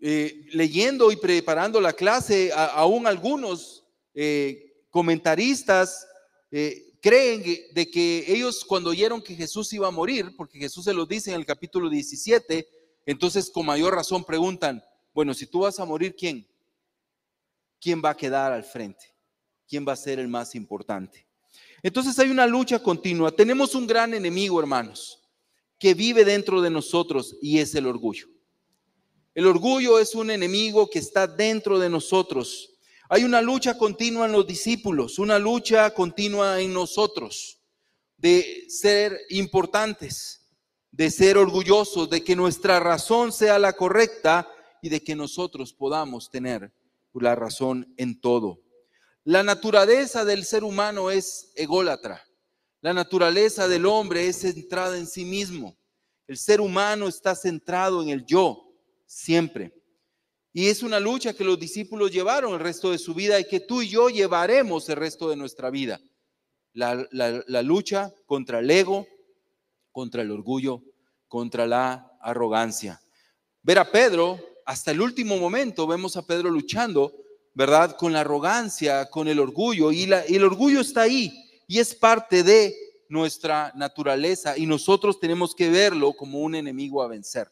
Eh, 0.03 0.47
leyendo 0.53 1.11
y 1.11 1.15
preparando 1.15 1.79
la 1.79 1.93
clase, 1.93 2.51
aún 2.53 3.05
algunos 3.05 3.85
eh, 4.15 4.85
comentaristas 4.89 6.07
eh, 6.49 6.95
creen 6.99 7.43
de 7.71 7.91
que 7.91 8.25
ellos 8.27 8.65
cuando 8.65 8.89
oyeron 8.89 9.21
que 9.21 9.35
Jesús 9.35 9.71
iba 9.73 9.87
a 9.87 9.91
morir, 9.91 10.33
porque 10.35 10.57
Jesús 10.57 10.85
se 10.85 10.93
lo 10.95 11.05
dice 11.05 11.29
en 11.29 11.35
el 11.35 11.45
capítulo 11.45 11.87
17, 11.87 12.67
entonces 13.05 13.51
con 13.51 13.67
mayor 13.67 13.93
razón 13.93 14.23
preguntan, 14.23 14.83
bueno, 15.13 15.35
si 15.35 15.45
tú 15.45 15.59
vas 15.59 15.79
a 15.79 15.85
morir, 15.85 16.15
¿quién? 16.15 16.47
¿Quién 17.79 18.01
va 18.03 18.09
a 18.09 18.17
quedar 18.17 18.51
al 18.51 18.63
frente? 18.63 19.13
¿Quién 19.67 19.87
va 19.87 19.93
a 19.93 19.97
ser 19.97 20.17
el 20.17 20.27
más 20.27 20.55
importante? 20.55 21.27
Entonces 21.83 22.17
hay 22.17 22.31
una 22.31 22.47
lucha 22.47 22.81
continua. 22.81 23.31
Tenemos 23.31 23.75
un 23.75 23.85
gran 23.85 24.15
enemigo, 24.15 24.59
hermanos, 24.59 25.21
que 25.77 25.93
vive 25.93 26.25
dentro 26.25 26.59
de 26.59 26.71
nosotros 26.71 27.37
y 27.39 27.59
es 27.59 27.75
el 27.75 27.85
orgullo. 27.85 28.27
El 29.33 29.47
orgullo 29.47 29.99
es 29.99 30.15
un 30.15 30.31
enemigo 30.31 30.89
que 30.89 30.99
está 30.99 31.27
dentro 31.27 31.79
de 31.79 31.89
nosotros 31.89 32.71
hay 33.13 33.25
una 33.25 33.41
lucha 33.41 33.77
continua 33.77 34.25
en 34.25 34.31
los 34.31 34.47
discípulos, 34.47 35.19
una 35.19 35.37
lucha 35.37 35.93
continua 35.93 36.61
en 36.61 36.73
nosotros 36.73 37.59
de 38.15 38.67
ser 38.69 39.19
importantes, 39.27 40.47
de 40.91 41.11
ser 41.11 41.37
orgullosos, 41.37 42.09
de 42.09 42.23
que 42.23 42.37
nuestra 42.37 42.79
razón 42.79 43.33
sea 43.33 43.59
la 43.59 43.73
correcta 43.73 44.49
y 44.81 44.87
de 44.87 45.03
que 45.03 45.13
nosotros 45.13 45.73
podamos 45.73 46.29
tener 46.29 46.71
la 47.13 47.35
razón 47.35 47.93
en 47.97 48.21
todo. 48.21 48.61
La 49.25 49.43
naturaleza 49.43 50.23
del 50.23 50.45
ser 50.45 50.63
humano 50.63 51.11
es 51.11 51.51
ególatra. 51.55 52.23
La 52.79 52.93
naturaleza 52.93 53.67
del 53.67 53.87
hombre 53.87 54.25
es 54.29 54.37
centrada 54.37 54.97
en 54.97 55.05
sí 55.05 55.25
mismo. 55.25 55.75
El 56.27 56.37
ser 56.37 56.61
humano 56.61 57.09
está 57.09 57.35
centrado 57.35 58.01
en 58.01 58.07
el 58.07 58.25
yo 58.25 58.70
siempre. 59.11 59.73
Y 60.53 60.67
es 60.67 60.83
una 60.83 60.99
lucha 60.99 61.33
que 61.33 61.43
los 61.43 61.59
discípulos 61.59 62.11
llevaron 62.11 62.53
el 62.53 62.59
resto 62.59 62.91
de 62.91 62.97
su 62.97 63.13
vida 63.13 63.39
y 63.39 63.45
que 63.45 63.59
tú 63.59 63.81
y 63.81 63.89
yo 63.89 64.09
llevaremos 64.09 64.87
el 64.89 64.95
resto 64.95 65.29
de 65.29 65.35
nuestra 65.35 65.69
vida. 65.69 65.99
La, 66.73 66.95
lucha 67.61 68.13
contra 68.25 68.59
el 68.59 68.71
ego, 68.71 69.05
contra 69.91 70.21
el 70.21 70.31
orgullo, 70.31 70.81
contra 71.27 71.67
la 71.67 72.17
arrogancia. 72.21 73.01
Ver 73.61 73.79
a 73.79 73.91
Pedro, 73.91 74.39
hasta 74.65 74.91
el 74.91 75.01
último 75.01 75.37
momento 75.37 75.87
vemos 75.87 76.15
a 76.15 76.25
Pedro 76.25 76.49
luchando, 76.49 77.13
¿verdad? 77.53 77.97
Con 77.97 78.13
la 78.13 78.21
arrogancia, 78.21 79.09
con 79.09 79.27
el 79.27 79.39
orgullo. 79.39 79.91
Y, 79.91 80.09
y 80.27 80.35
el 80.35 80.43
orgullo 80.43 80.79
está 80.81 81.01
ahí 81.01 81.31
y 81.67 81.79
es 81.79 81.93
parte 81.93 82.43
de 82.43 82.73
nuestra 83.09 83.73
naturaleza 83.75 84.57
y 84.57 84.65
nosotros 84.65 85.19
tenemos 85.19 85.53
que 85.53 85.69
verlo 85.69 86.13
como 86.13 86.39
un 86.39 86.55
enemigo 86.55 87.03
a 87.03 87.07
vencer 87.07 87.49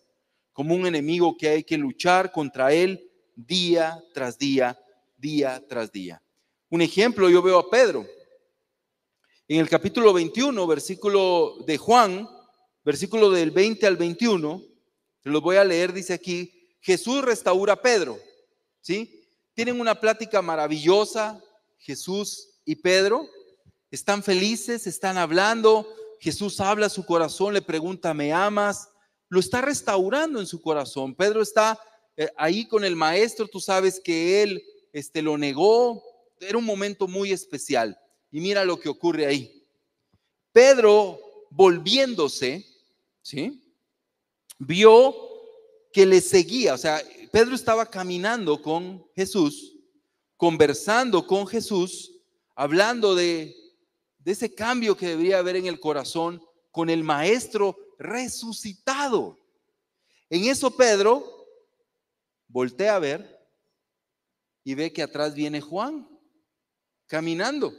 como 0.59 0.75
un 0.75 0.85
enemigo 0.85 1.37
que 1.37 1.47
hay 1.47 1.63
que 1.63 1.77
luchar 1.77 2.33
contra 2.33 2.73
él 2.73 3.09
día 3.33 3.97
tras 4.13 4.37
día, 4.37 4.77
día 5.15 5.63
tras 5.69 5.89
día. 5.89 6.21
Un 6.67 6.81
ejemplo, 6.81 7.29
yo 7.29 7.41
veo 7.41 7.59
a 7.59 7.69
Pedro. 7.69 8.05
En 9.47 9.61
el 9.61 9.69
capítulo 9.69 10.11
21, 10.11 10.67
versículo 10.67 11.59
de 11.65 11.77
Juan, 11.77 12.27
versículo 12.83 13.31
del 13.31 13.51
20 13.51 13.87
al 13.87 13.95
21, 13.95 14.61
lo 15.23 15.39
voy 15.39 15.55
a 15.55 15.63
leer, 15.63 15.93
dice 15.93 16.11
aquí, 16.11 16.75
Jesús 16.81 17.23
restaura 17.23 17.71
a 17.71 17.81
Pedro, 17.81 18.19
¿sí? 18.81 19.29
Tienen 19.53 19.79
una 19.79 19.97
plática 19.97 20.41
maravillosa, 20.41 21.41
Jesús 21.77 22.59
y 22.65 22.75
Pedro, 22.75 23.25
están 23.91 24.23
felices, 24.23 24.87
están 24.87 25.17
hablando, 25.17 25.87
Jesús 26.19 26.59
habla 26.59 26.87
a 26.87 26.89
su 26.89 27.05
corazón, 27.05 27.53
le 27.53 27.61
pregunta, 27.61 28.13
¿me 28.13 28.33
amas? 28.33 28.89
Lo 29.29 29.39
está 29.39 29.61
restaurando 29.61 30.39
en 30.39 30.47
su 30.47 30.61
corazón. 30.61 31.15
Pedro 31.15 31.41
está 31.41 31.79
eh, 32.17 32.29
ahí 32.35 32.67
con 32.67 32.83
el 32.83 32.95
maestro, 32.95 33.47
tú 33.47 33.59
sabes 33.59 34.01
que 34.03 34.43
él 34.43 34.63
este, 34.91 35.21
lo 35.21 35.37
negó, 35.37 36.03
era 36.39 36.57
un 36.57 36.65
momento 36.65 37.07
muy 37.07 37.31
especial. 37.31 37.97
Y 38.31 38.41
mira 38.41 38.65
lo 38.65 38.79
que 38.79 38.89
ocurre 38.89 39.25
ahí. 39.25 39.65
Pedro, 40.51 41.19
volviéndose, 41.49 42.65
¿sí? 43.21 43.63
Vio 44.57 45.15
que 45.93 46.05
le 46.05 46.21
seguía, 46.21 46.73
o 46.73 46.77
sea, 46.77 47.01
Pedro 47.31 47.55
estaba 47.55 47.85
caminando 47.85 48.61
con 48.61 49.05
Jesús, 49.15 49.75
conversando 50.35 51.25
con 51.25 51.47
Jesús, 51.47 52.11
hablando 52.55 53.15
de, 53.15 53.55
de 54.19 54.31
ese 54.31 54.53
cambio 54.53 54.97
que 54.97 55.07
debería 55.07 55.39
haber 55.39 55.55
en 55.55 55.67
el 55.67 55.79
corazón 55.79 56.43
con 56.71 56.89
el 56.89 57.03
maestro 57.03 57.77
resucitado. 57.99 59.37
En 60.29 60.45
eso 60.45 60.75
Pedro 60.75 61.45
voltea 62.47 62.95
a 62.95 62.99
ver 62.99 63.39
y 64.63 64.73
ve 64.73 64.91
que 64.91 65.03
atrás 65.03 65.35
viene 65.35 65.61
Juan 65.61 66.07
caminando. 67.05 67.73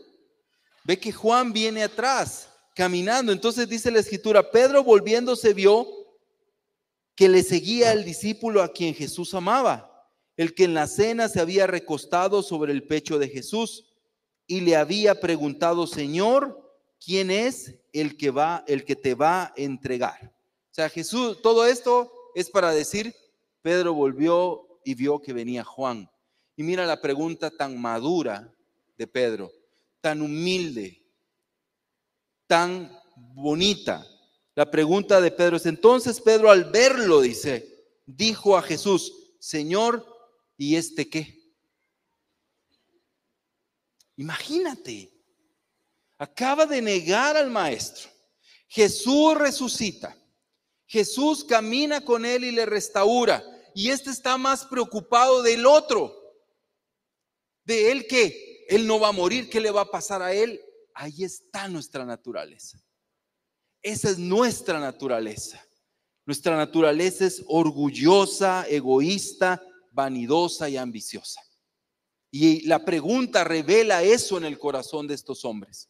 Ve 0.84 0.98
que 0.98 1.12
Juan 1.12 1.52
viene 1.52 1.82
atrás 1.82 2.48
caminando. 2.74 3.32
Entonces 3.32 3.68
dice 3.68 3.90
la 3.90 4.00
escritura, 4.00 4.50
Pedro 4.50 4.84
volviéndose 4.84 5.54
vio 5.54 5.86
que 7.14 7.28
le 7.28 7.42
seguía 7.42 7.92
el 7.92 8.04
discípulo 8.04 8.62
a 8.62 8.72
quien 8.72 8.94
Jesús 8.94 9.34
amaba, 9.34 10.08
el 10.36 10.54
que 10.54 10.64
en 10.64 10.74
la 10.74 10.86
cena 10.86 11.28
se 11.28 11.40
había 11.40 11.66
recostado 11.66 12.42
sobre 12.42 12.72
el 12.72 12.86
pecho 12.86 13.18
de 13.18 13.28
Jesús 13.28 13.90
y 14.46 14.60
le 14.60 14.76
había 14.76 15.20
preguntado, 15.20 15.86
Señor, 15.86 16.69
quién 17.04 17.30
es 17.30 17.74
el 17.92 18.16
que 18.16 18.30
va, 18.30 18.64
el 18.66 18.84
que 18.84 18.96
te 18.96 19.14
va 19.14 19.44
a 19.44 19.52
entregar. 19.56 20.32
O 20.70 20.74
sea, 20.74 20.88
Jesús, 20.88 21.40
todo 21.42 21.66
esto 21.66 22.12
es 22.34 22.50
para 22.50 22.72
decir, 22.72 23.14
Pedro 23.62 23.94
volvió 23.94 24.80
y 24.84 24.94
vio 24.94 25.20
que 25.20 25.32
venía 25.32 25.64
Juan. 25.64 26.10
Y 26.56 26.62
mira 26.62 26.86
la 26.86 27.00
pregunta 27.00 27.50
tan 27.50 27.80
madura 27.80 28.54
de 28.96 29.06
Pedro, 29.06 29.50
tan 30.00 30.22
humilde, 30.22 31.02
tan 32.46 32.96
bonita. 33.16 34.06
La 34.54 34.70
pregunta 34.70 35.20
de 35.20 35.30
Pedro 35.30 35.56
es, 35.56 35.66
entonces 35.66 36.20
Pedro 36.20 36.50
al 36.50 36.64
verlo, 36.70 37.20
dice, 37.20 37.86
dijo 38.06 38.56
a 38.56 38.62
Jesús, 38.62 39.34
Señor, 39.38 40.06
¿y 40.56 40.76
este 40.76 41.08
qué? 41.08 41.40
Imagínate, 44.16 45.10
acaba 46.20 46.66
de 46.66 46.82
negar 46.82 47.36
al 47.38 47.50
maestro. 47.50 48.10
Jesús 48.68 49.34
resucita. 49.36 50.14
Jesús 50.86 51.44
camina 51.44 52.04
con 52.04 52.26
él 52.26 52.44
y 52.44 52.50
le 52.50 52.66
restaura. 52.66 53.42
Y 53.74 53.88
este 53.88 54.10
está 54.10 54.36
más 54.36 54.66
preocupado 54.66 55.42
del 55.42 55.64
otro. 55.64 56.14
De 57.64 57.90
él 57.90 58.06
que 58.06 58.66
él 58.68 58.86
no 58.86 59.00
va 59.00 59.08
a 59.08 59.12
morir, 59.12 59.48
¿qué 59.48 59.60
le 59.60 59.70
va 59.70 59.82
a 59.82 59.90
pasar 59.90 60.20
a 60.20 60.34
él? 60.34 60.60
Ahí 60.94 61.24
está 61.24 61.68
nuestra 61.68 62.04
naturaleza. 62.04 62.78
Esa 63.80 64.10
es 64.10 64.18
nuestra 64.18 64.78
naturaleza. 64.78 65.64
Nuestra 66.26 66.54
naturaleza 66.54 67.24
es 67.24 67.42
orgullosa, 67.46 68.66
egoísta, 68.68 69.62
vanidosa 69.90 70.68
y 70.68 70.76
ambiciosa. 70.76 71.40
Y 72.30 72.66
la 72.66 72.84
pregunta 72.84 73.42
revela 73.42 74.02
eso 74.02 74.36
en 74.36 74.44
el 74.44 74.58
corazón 74.58 75.06
de 75.06 75.14
estos 75.14 75.46
hombres 75.46 75.88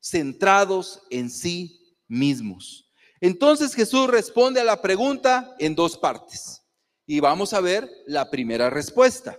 centrados 0.00 1.02
en 1.10 1.30
sí 1.30 1.96
mismos. 2.08 2.90
Entonces 3.20 3.74
Jesús 3.74 4.08
responde 4.08 4.60
a 4.60 4.64
la 4.64 4.82
pregunta 4.82 5.54
en 5.58 5.74
dos 5.74 5.96
partes. 5.96 6.62
Y 7.06 7.20
vamos 7.20 7.52
a 7.52 7.60
ver 7.60 7.88
la 8.06 8.30
primera 8.30 8.68
respuesta. 8.68 9.38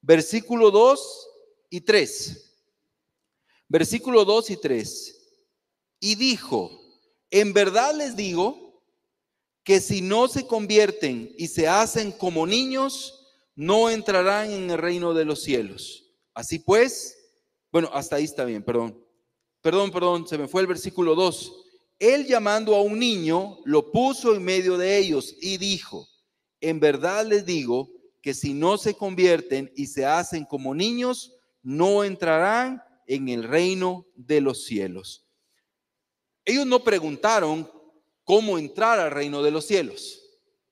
Versículo 0.00 0.70
2 0.70 1.28
y 1.70 1.80
3. 1.80 2.54
Versículo 3.68 4.24
2 4.24 4.50
y 4.50 4.56
3. 4.58 5.16
Y 6.00 6.14
dijo, 6.14 6.70
en 7.30 7.52
verdad 7.52 7.94
les 7.94 8.16
digo 8.16 8.82
que 9.64 9.80
si 9.80 10.00
no 10.02 10.28
se 10.28 10.46
convierten 10.46 11.34
y 11.36 11.48
se 11.48 11.66
hacen 11.66 12.12
como 12.12 12.46
niños, 12.46 13.26
no 13.56 13.90
entrarán 13.90 14.50
en 14.52 14.70
el 14.70 14.78
reino 14.78 15.14
de 15.14 15.24
los 15.24 15.42
cielos. 15.42 16.04
Así 16.34 16.58
pues, 16.58 17.16
bueno, 17.72 17.90
hasta 17.92 18.16
ahí 18.16 18.24
está 18.24 18.44
bien, 18.44 18.62
perdón. 18.62 19.05
Perdón, 19.66 19.90
perdón, 19.90 20.28
se 20.28 20.38
me 20.38 20.46
fue 20.46 20.60
el 20.60 20.68
versículo 20.68 21.16
2. 21.16 21.52
Él 21.98 22.24
llamando 22.24 22.76
a 22.76 22.82
un 22.82 23.00
niño, 23.00 23.58
lo 23.64 23.90
puso 23.90 24.32
en 24.32 24.44
medio 24.44 24.78
de 24.78 24.96
ellos 24.96 25.34
y 25.40 25.56
dijo, 25.56 26.06
en 26.60 26.78
verdad 26.78 27.26
les 27.26 27.44
digo 27.44 27.90
que 28.22 28.32
si 28.32 28.54
no 28.54 28.78
se 28.78 28.94
convierten 28.94 29.72
y 29.74 29.88
se 29.88 30.06
hacen 30.06 30.44
como 30.44 30.72
niños, 30.72 31.34
no 31.64 32.04
entrarán 32.04 32.80
en 33.08 33.28
el 33.28 33.42
reino 33.42 34.06
de 34.14 34.40
los 34.40 34.66
cielos. 34.66 35.26
Ellos 36.44 36.64
no 36.64 36.84
preguntaron 36.84 37.68
cómo 38.22 38.58
entrar 38.58 39.00
al 39.00 39.10
reino 39.10 39.42
de 39.42 39.50
los 39.50 39.66
cielos. 39.66 40.22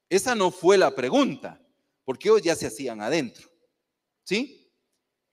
Esa 0.09 0.37
no 0.37 0.53
fue 0.53 0.79
la 0.79 0.95
pregunta, 0.95 1.61
porque 2.05 2.29
ellos 2.29 2.43
ya 2.43 2.55
se 2.55 2.69
hacían 2.69 3.01
adentro. 3.01 3.51
¿Sí? 4.23 4.64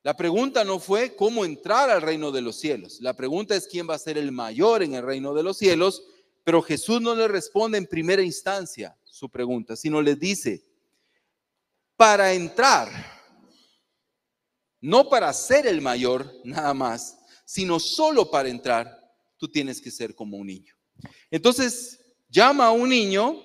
La 0.04 0.18
pregunta 0.18 0.64
no 0.64 0.80
fue 0.80 1.16
cómo 1.16 1.46
entrar 1.46 1.90
al 1.90 2.02
reino 2.02 2.32
de 2.32 2.42
los 2.42 2.56
cielos. 2.56 3.00
La 3.02 3.14
pregunta 3.16 3.56
es 3.56 3.68
quién 3.68 3.88
va 3.88 3.96
a 3.96 4.00
ser 4.00 4.18
el 4.18 4.32
mayor 4.32 4.82
en 4.82 4.96
el 4.96 5.04
reino 5.04 5.34
de 5.34 5.44
los 5.44 5.58
cielos, 5.58 6.04
pero 6.44 6.62
Jesús 6.62 7.02
no 7.02 7.14
le 7.14 7.28
responde 7.28 7.78
en 7.78 7.86
primera 7.86 8.24
instancia 8.24 8.98
su 9.04 9.30
pregunta, 9.30 9.76
sino 9.76 10.02
les 10.02 10.20
dice, 10.20 10.66
para 11.96 12.34
entrar, 12.34 12.90
no 14.80 15.08
para 15.08 15.32
ser 15.34 15.68
el 15.68 15.82
mayor 15.82 16.34
nada 16.44 16.74
más, 16.74 17.20
sino 17.46 17.80
solo 17.80 18.32
para 18.32 18.50
entrar, 18.50 19.14
tú 19.38 19.48
tienes 19.48 19.80
que 19.80 19.92
ser 19.92 20.16
como 20.16 20.38
un 20.38 20.48
niño. 20.48 20.74
Entonces, 21.30 22.00
llama 22.28 22.66
a 22.66 22.72
un 22.72 22.90
niño, 22.90 23.44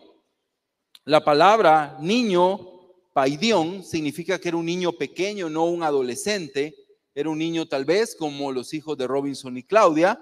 la 1.04 1.22
palabra 1.22 1.98
niño, 2.00 2.75
paidión, 3.16 3.82
significa 3.82 4.38
que 4.38 4.48
era 4.48 4.58
un 4.58 4.66
niño 4.66 4.92
pequeño, 4.92 5.48
no 5.48 5.64
un 5.64 5.82
adolescente, 5.82 6.76
era 7.14 7.30
un 7.30 7.38
niño 7.38 7.66
tal 7.66 7.86
vez 7.86 8.14
como 8.14 8.52
los 8.52 8.74
hijos 8.74 8.98
de 8.98 9.06
Robinson 9.06 9.56
y 9.56 9.62
Claudia. 9.62 10.20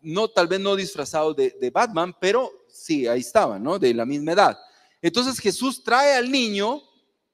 No, 0.00 0.28
tal 0.28 0.46
vez 0.46 0.60
no 0.60 0.76
disfrazado 0.76 1.34
de, 1.34 1.50
de 1.60 1.70
Batman, 1.70 2.14
pero 2.20 2.52
sí, 2.68 3.08
ahí 3.08 3.18
estaban, 3.18 3.64
¿no? 3.64 3.80
De 3.80 3.92
la 3.94 4.06
misma 4.06 4.30
edad. 4.30 4.58
Entonces 5.00 5.40
Jesús 5.40 5.82
trae 5.82 6.14
al 6.14 6.30
niño 6.30 6.80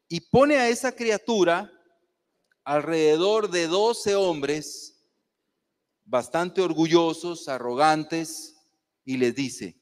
y 0.08 0.20
pone 0.20 0.56
a 0.56 0.70
esa 0.70 0.92
criatura 0.92 1.70
alrededor 2.64 3.50
de 3.50 3.66
12 3.66 4.16
hombres 4.16 4.98
bastante 6.06 6.62
orgullosos, 6.62 7.48
arrogantes, 7.48 8.56
y 9.04 9.18
les 9.18 9.34
dice, 9.34 9.76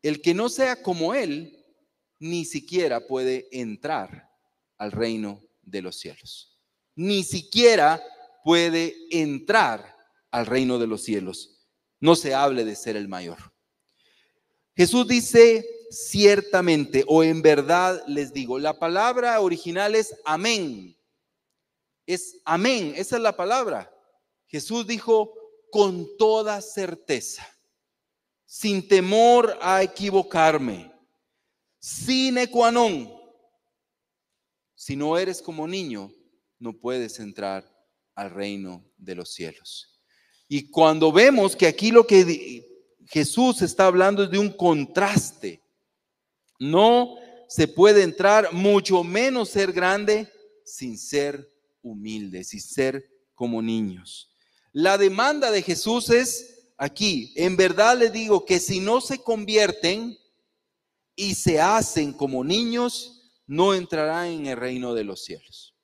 el 0.00 0.22
que 0.22 0.32
no 0.32 0.48
sea 0.48 0.82
como 0.82 1.12
él, 1.12 1.59
ni 2.20 2.44
siquiera 2.44 3.06
puede 3.06 3.48
entrar 3.50 4.30
al 4.78 4.92
reino 4.92 5.42
de 5.62 5.82
los 5.82 5.98
cielos. 5.98 6.56
Ni 6.94 7.24
siquiera 7.24 8.00
puede 8.44 8.94
entrar 9.10 9.96
al 10.30 10.46
reino 10.46 10.78
de 10.78 10.86
los 10.86 11.02
cielos. 11.02 11.66
No 11.98 12.14
se 12.14 12.34
hable 12.34 12.64
de 12.64 12.76
ser 12.76 12.96
el 12.96 13.08
mayor. 13.08 13.38
Jesús 14.76 15.08
dice 15.08 15.66
ciertamente 15.90 17.04
o 17.08 17.24
en 17.24 17.42
verdad 17.42 18.02
les 18.06 18.32
digo, 18.32 18.58
la 18.58 18.78
palabra 18.78 19.40
original 19.40 19.94
es 19.96 20.14
amén. 20.24 20.96
Es 22.06 22.40
amén, 22.44 22.92
esa 22.96 23.16
es 23.16 23.22
la 23.22 23.36
palabra. 23.36 23.92
Jesús 24.46 24.86
dijo 24.86 25.34
con 25.70 26.16
toda 26.16 26.60
certeza 26.60 27.46
sin 28.50 28.88
temor 28.88 29.56
a 29.62 29.80
equivocarme, 29.80 30.92
sin 31.80 32.46
qua 32.48 32.70
Si 34.74 34.94
no 34.94 35.18
eres 35.18 35.42
como 35.42 35.66
niño, 35.66 36.12
no 36.58 36.78
puedes 36.78 37.18
entrar 37.18 37.64
al 38.14 38.30
reino 38.30 38.84
de 38.98 39.14
los 39.14 39.32
cielos. 39.32 39.98
Y 40.46 40.70
cuando 40.70 41.10
vemos 41.10 41.56
que 41.56 41.66
aquí 41.66 41.90
lo 41.90 42.06
que 42.06 42.66
Jesús 43.06 43.62
está 43.62 43.86
hablando 43.86 44.24
es 44.24 44.30
de 44.30 44.38
un 44.38 44.50
contraste, 44.50 45.62
no 46.58 47.16
se 47.48 47.66
puede 47.66 48.02
entrar, 48.02 48.52
mucho 48.52 49.02
menos 49.02 49.48
ser 49.48 49.72
grande, 49.72 50.30
sin 50.64 50.98
ser 50.98 51.50
humilde, 51.82 52.44
sin 52.44 52.60
ser 52.60 53.08
como 53.34 53.62
niños. 53.62 54.30
La 54.72 54.98
demanda 54.98 55.50
de 55.50 55.62
Jesús 55.62 56.10
es 56.10 56.72
aquí, 56.76 57.32
en 57.36 57.56
verdad 57.56 57.98
les 57.98 58.12
digo 58.12 58.44
que 58.44 58.60
si 58.60 58.80
no 58.80 59.00
se 59.00 59.18
convierten 59.18 60.19
y 61.20 61.34
se 61.34 61.60
hacen 61.60 62.14
como 62.14 62.42
niños, 62.42 63.34
no 63.46 63.74
entrarán 63.74 64.28
en 64.28 64.46
el 64.46 64.56
reino 64.56 64.94
de 64.94 65.04
los 65.04 65.22
cielos. 65.22 65.74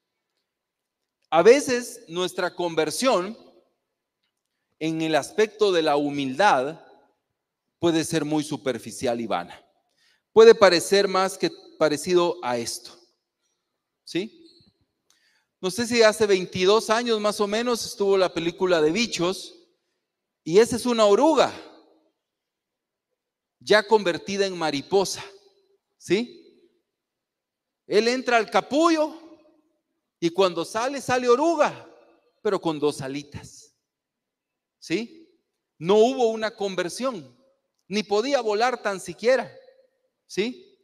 A 1.28 1.42
veces 1.42 2.06
nuestra 2.08 2.54
conversión 2.54 3.36
en 4.78 5.02
el 5.02 5.14
aspecto 5.14 5.72
de 5.72 5.82
la 5.82 5.96
humildad 5.96 6.80
puede 7.78 8.02
ser 8.04 8.24
muy 8.24 8.44
superficial 8.44 9.20
y 9.20 9.26
vana. 9.26 9.62
Puede 10.32 10.54
parecer 10.54 11.06
más 11.06 11.36
que 11.36 11.50
parecido 11.78 12.38
a 12.42 12.56
esto. 12.56 12.92
¿Sí? 14.04 14.42
No 15.60 15.70
sé 15.70 15.86
si 15.86 16.02
hace 16.02 16.26
22 16.26 16.88
años 16.88 17.20
más 17.20 17.42
o 17.42 17.46
menos 17.46 17.84
estuvo 17.84 18.16
la 18.16 18.32
película 18.32 18.80
de 18.80 18.90
bichos 18.90 19.54
y 20.42 20.60
esa 20.60 20.76
es 20.76 20.86
una 20.86 21.04
oruga 21.04 21.52
ya 23.66 23.82
convertida 23.82 24.46
en 24.46 24.56
mariposa. 24.56 25.24
¿Sí? 25.98 26.70
Él 27.86 28.06
entra 28.06 28.36
al 28.36 28.48
capullo 28.48 29.12
y 30.20 30.30
cuando 30.30 30.64
sale, 30.64 31.00
sale 31.00 31.28
oruga, 31.28 31.88
pero 32.42 32.60
con 32.60 32.78
dos 32.78 33.00
alitas. 33.00 33.74
¿Sí? 34.78 35.28
No 35.78 35.96
hubo 35.96 36.30
una 36.30 36.52
conversión, 36.52 37.36
ni 37.88 38.04
podía 38.04 38.40
volar 38.40 38.80
tan 38.80 39.00
siquiera. 39.00 39.52
¿Sí? 40.26 40.78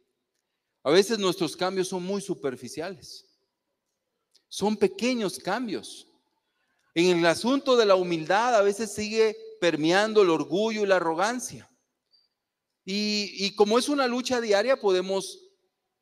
A 0.83 0.91
veces 0.91 1.17
nuestros 1.17 1.55
cambios 1.55 1.87
son 1.87 2.03
muy 2.03 2.21
superficiales. 2.21 3.25
Son 4.49 4.75
pequeños 4.75 5.39
cambios. 5.39 6.05
En 6.93 7.17
el 7.17 7.25
asunto 7.25 7.77
de 7.77 7.85
la 7.85 7.95
humildad 7.95 8.55
a 8.55 8.61
veces 8.61 8.93
sigue 8.93 9.37
permeando 9.61 10.21
el 10.21 10.29
orgullo 10.29 10.83
y 10.83 10.87
la 10.87 10.97
arrogancia. 10.97 11.69
Y, 12.85 13.55
como 13.55 13.79
es 13.79 13.87
una 13.87 14.07
lucha 14.07 14.41
diaria, 14.41 14.79
podemos 14.79 15.39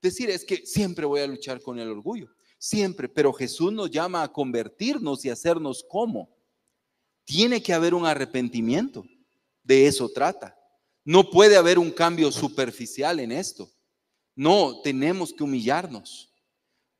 decir, 0.01 0.29
es 0.29 0.43
que 0.43 0.65
siempre 0.65 1.05
voy 1.05 1.21
a 1.21 1.27
luchar 1.27 1.61
con 1.61 1.77
el 1.79 1.89
orgullo, 1.89 2.29
siempre, 2.57 3.07
pero 3.07 3.31
Jesús 3.33 3.71
nos 3.71 3.91
llama 3.91 4.23
a 4.23 4.31
convertirnos 4.31 5.23
y 5.25 5.29
hacernos 5.29 5.85
como. 5.87 6.35
Tiene 7.23 7.61
que 7.61 7.73
haber 7.73 7.93
un 7.93 8.05
arrepentimiento, 8.05 9.05
de 9.63 9.85
eso 9.85 10.09
trata. 10.09 10.57
No 11.03 11.29
puede 11.29 11.55
haber 11.55 11.77
un 11.77 11.91
cambio 11.91 12.31
superficial 12.31 13.19
en 13.19 13.31
esto. 13.31 13.71
No, 14.35 14.81
tenemos 14.81 15.33
que 15.33 15.43
humillarnos. 15.43 16.33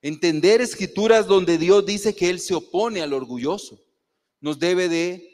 Entender 0.01 0.61
escrituras 0.61 1.27
donde 1.27 1.57
Dios 1.57 1.85
dice 1.85 2.15
que 2.15 2.29
Él 2.29 2.39
se 2.39 2.53
opone 2.53 3.01
al 3.01 3.13
orgulloso. 3.13 3.79
Nos 4.39 4.59
debe 4.59 4.89
de 4.89 5.27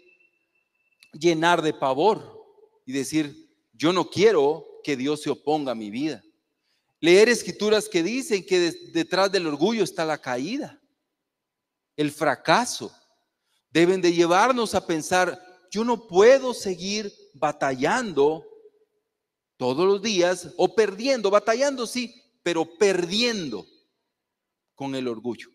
llenar 1.14 1.62
de 1.62 1.74
pavor 1.74 2.46
y 2.86 2.92
decir, 2.92 3.47
yo 3.78 3.94
no 3.94 4.10
quiero 4.10 4.66
que 4.84 4.98
Dios 4.98 5.22
se 5.22 5.30
oponga 5.30 5.72
a 5.72 5.76
mi 5.76 5.92
vida. 5.92 6.24
Leer 7.00 7.30
escrituras 7.30 7.88
que 7.88 8.02
dicen 8.02 8.44
que 8.44 8.72
detrás 8.92 9.32
del 9.32 9.46
orgullo 9.46 9.84
está 9.84 10.04
la 10.04 10.18
caída, 10.18 10.82
el 11.96 12.12
fracaso. 12.12 12.92
Deben 13.70 14.02
de 14.02 14.12
llevarnos 14.12 14.74
a 14.74 14.86
pensar, 14.86 15.40
yo 15.70 15.84
no 15.84 16.08
puedo 16.08 16.54
seguir 16.54 17.14
batallando 17.34 18.44
todos 19.58 19.86
los 19.86 20.02
días 20.02 20.54
o 20.58 20.74
perdiendo, 20.74 21.30
batallando 21.30 21.86
sí, 21.86 22.16
pero 22.42 22.78
perdiendo 22.78 23.68
con 24.74 24.96
el 24.96 25.08
orgullo. 25.08 25.50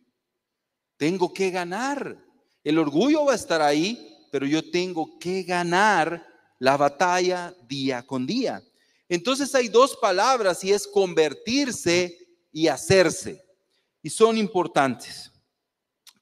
Tengo 0.97 1.33
que 1.33 1.51
ganar. 1.51 2.25
El 2.63 2.79
orgullo 2.79 3.25
va 3.25 3.33
a 3.33 3.37
estar 3.37 3.61
ahí, 3.61 4.29
pero 4.31 4.47
yo 4.47 4.71
tengo 4.71 5.19
que 5.19 5.43
ganar 5.43 6.32
la 6.63 6.77
batalla 6.77 7.53
día 7.67 8.07
con 8.07 8.25
día. 8.25 8.63
Entonces 9.09 9.53
hay 9.57 9.67
dos 9.67 9.97
palabras 9.97 10.63
y 10.63 10.71
es 10.71 10.87
convertirse 10.87 12.17
y 12.53 12.69
hacerse. 12.69 13.45
Y 14.01 14.09
son 14.09 14.39
importantes. 14.39 15.33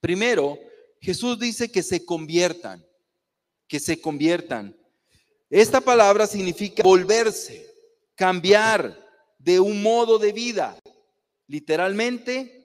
Primero, 0.01 0.59
Jesús 0.99 1.39
dice 1.39 1.71
que 1.71 1.83
se 1.83 2.07
conviertan, 2.07 2.83
que 3.69 3.79
se 3.79 4.01
conviertan. 4.01 4.75
Esta 5.51 5.79
palabra 5.79 6.27
significa 6.27 6.83
volverse, 6.85 7.71
cambiar 8.15 8.99
de 9.39 9.61
un 9.61 9.83
modo 9.83 10.19
de 10.19 10.33
vida. 10.33 10.79
Literalmente, 11.49 12.60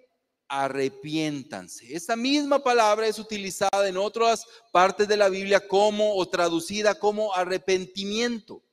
arrepiéntanse. 0.63 1.93
Esta 1.93 2.15
misma 2.15 2.63
palabra 2.63 3.07
es 3.07 3.19
utilizada 3.19 3.87
en 3.87 3.97
otras 3.97 4.45
partes 4.71 5.05
de 5.07 5.17
la 5.17 5.27
Biblia 5.27 5.67
como 5.67 6.15
o 6.15 6.29
traducida 6.29 6.95
como 6.95 7.33
arrepentimiento, 7.33 8.63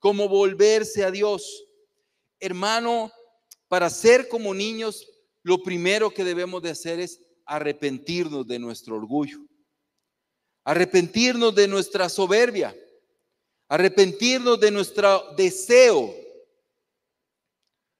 como 0.00 0.28
volverse 0.28 1.04
a 1.04 1.10
Dios. 1.12 1.64
Hermano, 2.40 3.12
para 3.68 3.90
ser 3.90 4.28
como 4.28 4.52
niños, 4.54 5.06
lo 5.42 5.62
primero 5.62 6.10
que 6.10 6.24
debemos 6.24 6.62
de 6.62 6.70
hacer 6.70 6.98
es 6.98 7.20
arrepentirnos 7.46 8.46
de 8.46 8.58
nuestro 8.58 8.96
orgullo, 8.96 9.38
arrepentirnos 10.64 11.54
de 11.54 11.68
nuestra 11.68 12.08
soberbia, 12.08 12.76
arrepentirnos 13.68 14.58
de 14.58 14.70
nuestro 14.72 15.32
deseo, 15.36 16.12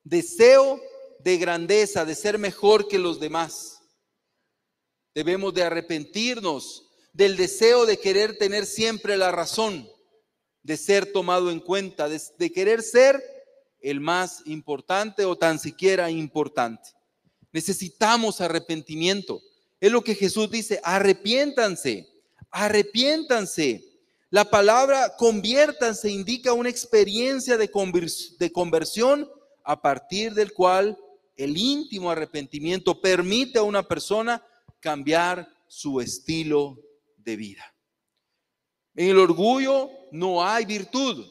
deseo 0.03 0.90
de 1.23 1.37
grandeza, 1.37 2.05
de 2.05 2.15
ser 2.15 2.39
mejor 2.39 2.89
que 2.89 2.99
los 2.99 3.21
demás. 3.21 3.81
Debemos 5.15 5.53
de 5.55 5.65
arrepentirnos 5.65 6.87
del 7.13 7.37
deseo 7.37 7.87
de 7.87 7.99
querer 7.99 8.39
tener 8.39 8.67
siempre 8.67 9.17
la 9.17 9.33
razón, 9.33 9.89
de 10.63 10.77
ser 10.77 11.13
tomado 11.13 11.51
en 11.51 11.61
cuenta, 11.61 12.09
de, 12.09 12.53
querer 12.53 12.83
ser 12.83 13.23
el 13.81 14.01
más 14.01 14.43
importante 14.47 15.25
o 15.25 15.37
tan 15.37 15.59
siquiera 15.59 16.11
importante. 16.11 16.91
Necesitamos 17.53 18.41
arrepentimiento. 18.41 19.43
Es 19.81 19.91
lo 19.91 20.05
que 20.05 20.15
Jesús 20.15 20.51
dice, 20.51 20.81
arrepiéntanse, 20.85 22.09
arrepiéntanse. 22.51 23.85
La 24.29 24.45
palabra 24.45 25.17
conviértanse 25.17 26.11
indica 26.11 26.53
una 26.53 26.69
experiencia 26.69 27.57
de, 27.57 27.69
de 28.39 28.53
conversión 28.53 29.29
a 29.65 29.83
partir 29.83 30.35
del 30.35 30.53
cual 30.53 30.97
el 31.41 31.57
íntimo 31.57 32.11
arrepentimiento 32.11 33.01
permite 33.01 33.59
a 33.59 33.63
una 33.63 33.83
persona 33.83 34.45
cambiar 34.79 35.49
su 35.67 36.01
estilo 36.01 36.79
de 37.17 37.37
vida. 37.37 37.75
En 38.95 39.09
el 39.09 39.19
orgullo 39.19 39.89
no 40.13 40.45
hay 40.45 40.67
virtud. 40.67 41.27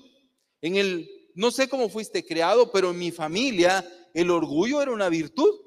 En 0.61 0.75
el 0.77 1.07
no 1.35 1.51
sé 1.51 1.69
cómo 1.69 1.89
fuiste 1.89 2.25
creado, 2.25 2.71
pero 2.71 2.89
en 2.89 2.97
mi 2.97 3.11
familia 3.11 3.85
el 4.13 4.31
orgullo 4.31 4.81
era 4.81 4.91
una 4.91 5.09
virtud. 5.09 5.59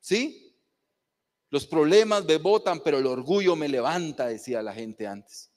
¿Sí? 0.00 0.56
Los 1.50 1.66
problemas 1.66 2.24
me 2.24 2.38
botan, 2.38 2.80
pero 2.80 2.98
el 2.98 3.06
orgullo 3.06 3.54
me 3.54 3.68
levanta, 3.68 4.28
decía 4.28 4.62
la 4.62 4.72
gente 4.72 5.06
antes. 5.06 5.52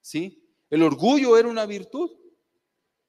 ¿Sí? 0.00 0.44
El 0.70 0.82
orgullo 0.82 1.38
era 1.38 1.48
una 1.48 1.66
virtud. 1.66 2.10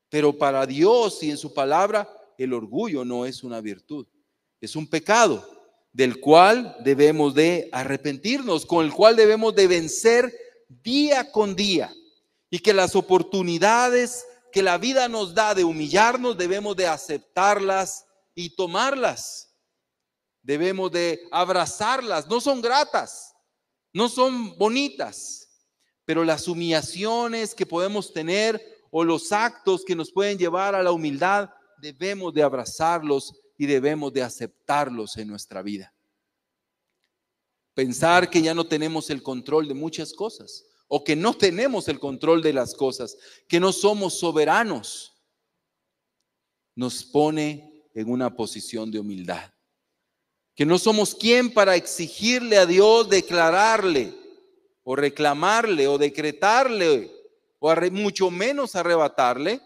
Pero 0.09 0.37
para 0.37 0.65
Dios 0.65 1.23
y 1.23 1.31
en 1.31 1.37
su 1.37 1.53
palabra, 1.53 2.09
el 2.37 2.53
orgullo 2.53 3.03
no 3.03 3.25
es 3.25 3.43
una 3.43 3.61
virtud. 3.61 4.07
Es 4.61 4.75
un 4.75 4.87
pecado 4.87 5.47
del 5.91 6.19
cual 6.19 6.75
debemos 6.83 7.33
de 7.33 7.69
arrepentirnos, 7.71 8.65
con 8.65 8.85
el 8.85 8.93
cual 8.93 9.15
debemos 9.15 9.55
de 9.55 9.67
vencer 9.67 10.33
día 10.69 11.31
con 11.31 11.55
día. 11.55 11.93
Y 12.49 12.59
que 12.59 12.73
las 12.73 12.95
oportunidades 12.95 14.25
que 14.51 14.61
la 14.63 14.77
vida 14.77 15.07
nos 15.09 15.33
da 15.33 15.53
de 15.53 15.63
humillarnos, 15.63 16.37
debemos 16.37 16.75
de 16.75 16.87
aceptarlas 16.87 18.05
y 18.33 18.55
tomarlas. 18.55 19.53
Debemos 20.41 20.91
de 20.91 21.27
abrazarlas. 21.31 22.27
No 22.27 22.39
son 22.39 22.61
gratas, 22.61 23.35
no 23.91 24.07
son 24.07 24.57
bonitas, 24.57 25.49
pero 26.05 26.23
las 26.23 26.47
humillaciones 26.47 27.53
que 27.53 27.65
podemos 27.65 28.13
tener 28.13 28.61
o 28.91 29.03
los 29.03 29.31
actos 29.31 29.83
que 29.83 29.95
nos 29.95 30.11
pueden 30.11 30.37
llevar 30.37 30.73
a 30.73 30.83
la 30.83 30.91
humildad, 30.91 31.49
debemos 31.79 32.33
de 32.33 32.43
abrazarlos 32.43 33.33
y 33.57 33.65
debemos 33.65 34.13
de 34.13 34.23
aceptarlos 34.23 35.17
en 35.17 35.27
nuestra 35.27 35.61
vida. 35.61 35.93
Pensar 37.73 38.29
que 38.29 38.41
ya 38.41 38.53
no 38.53 38.67
tenemos 38.67 39.09
el 39.09 39.21
control 39.21 39.67
de 39.67 39.73
muchas 39.73 40.13
cosas 40.13 40.65
o 40.87 41.03
que 41.03 41.15
no 41.15 41.33
tenemos 41.35 41.87
el 41.87 41.99
control 41.99 42.41
de 42.41 42.53
las 42.53 42.73
cosas, 42.73 43.17
que 43.47 43.59
no 43.59 43.71
somos 43.73 44.19
soberanos, 44.19 45.13
nos 46.75 47.03
pone 47.03 47.89
en 47.93 48.09
una 48.09 48.35
posición 48.35 48.89
de 48.91 48.99
humildad. 48.99 49.51
Que 50.55 50.65
no 50.65 50.79
somos 50.79 51.13
quien 51.13 51.53
para 51.53 51.75
exigirle 51.75 52.57
a 52.57 52.65
Dios, 52.65 53.09
declararle 53.09 54.13
o 54.83 54.95
reclamarle 54.95 55.87
o 55.87 55.97
decretarle 55.97 57.11
o 57.59 57.75
mucho 57.91 58.31
menos 58.31 58.75
arrebatarle, 58.75 59.61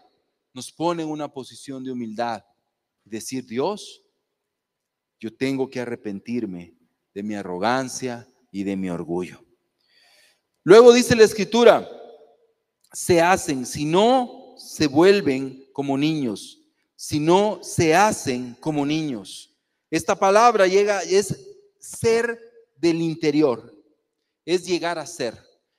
nos 0.54 0.70
pone 0.72 1.02
en 1.02 1.08
una 1.08 1.32
posición 1.32 1.82
de 1.82 1.92
humildad. 1.92 2.44
Decir, 3.04 3.46
Dios, 3.46 4.02
yo 5.18 5.34
tengo 5.34 5.68
que 5.68 5.80
arrepentirme 5.80 6.76
de 7.14 7.22
mi 7.22 7.34
arrogancia 7.34 8.28
y 8.50 8.64
de 8.64 8.76
mi 8.76 8.90
orgullo. 8.90 9.44
Luego 10.64 10.92
dice 10.92 11.16
la 11.16 11.24
escritura, 11.24 11.88
se 12.92 13.20
hacen, 13.20 13.66
si 13.66 13.84
no 13.84 14.54
se 14.58 14.86
vuelven 14.86 15.68
como 15.72 15.96
niños, 15.96 16.60
si 16.94 17.18
no 17.18 17.60
se 17.62 17.94
hacen 17.94 18.54
como 18.60 18.86
niños. 18.86 19.56
Esta 19.90 20.14
palabra 20.14 20.66
llega, 20.66 21.02
es 21.02 21.36
ser 21.80 22.38
del 22.76 23.00
interior, 23.00 23.74
es 24.44 24.64
llegar 24.64 24.98
a 24.98 25.06
ser, 25.06 25.36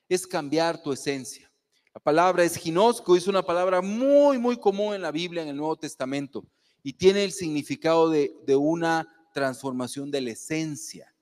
es 0.09 0.27
cambiar 0.27 0.81
tu 0.81 0.91
esencia. 0.91 1.52
La 1.93 2.01
palabra 2.01 2.43
es 2.43 2.57
ginosco, 2.57 3.15
es 3.15 3.27
una 3.27 3.43
palabra 3.43 3.81
muy, 3.81 4.37
muy 4.37 4.57
común 4.57 4.95
en 4.95 5.01
la 5.01 5.11
Biblia, 5.11 5.43
en 5.43 5.49
el 5.49 5.57
Nuevo 5.57 5.75
Testamento, 5.75 6.43
y 6.81 6.93
tiene 6.93 7.23
el 7.23 7.31
significado 7.31 8.09
de, 8.09 8.35
de 8.45 8.55
una 8.55 9.07
transformación 9.33 10.09
de 10.09 10.21
la 10.21 10.31
esencia 10.31 11.13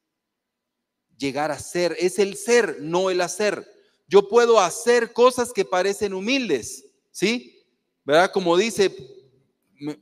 llegar 1.22 1.52
a 1.52 1.60
ser. 1.60 1.96
Es 2.00 2.20
el 2.20 2.36
ser, 2.36 2.82
no 2.82 3.10
el 3.10 3.22
hacer. 3.22 3.66
Yo 4.08 4.28
puedo 4.28 4.60
hacer 4.60 5.14
cosas 5.14 5.54
que 5.54 5.64
parecen 5.64 6.14
humildes, 6.14 6.86
¿sí? 7.12 7.64
¿Verdad? 8.04 8.32
Como 8.34 8.58
dice, 8.58 8.94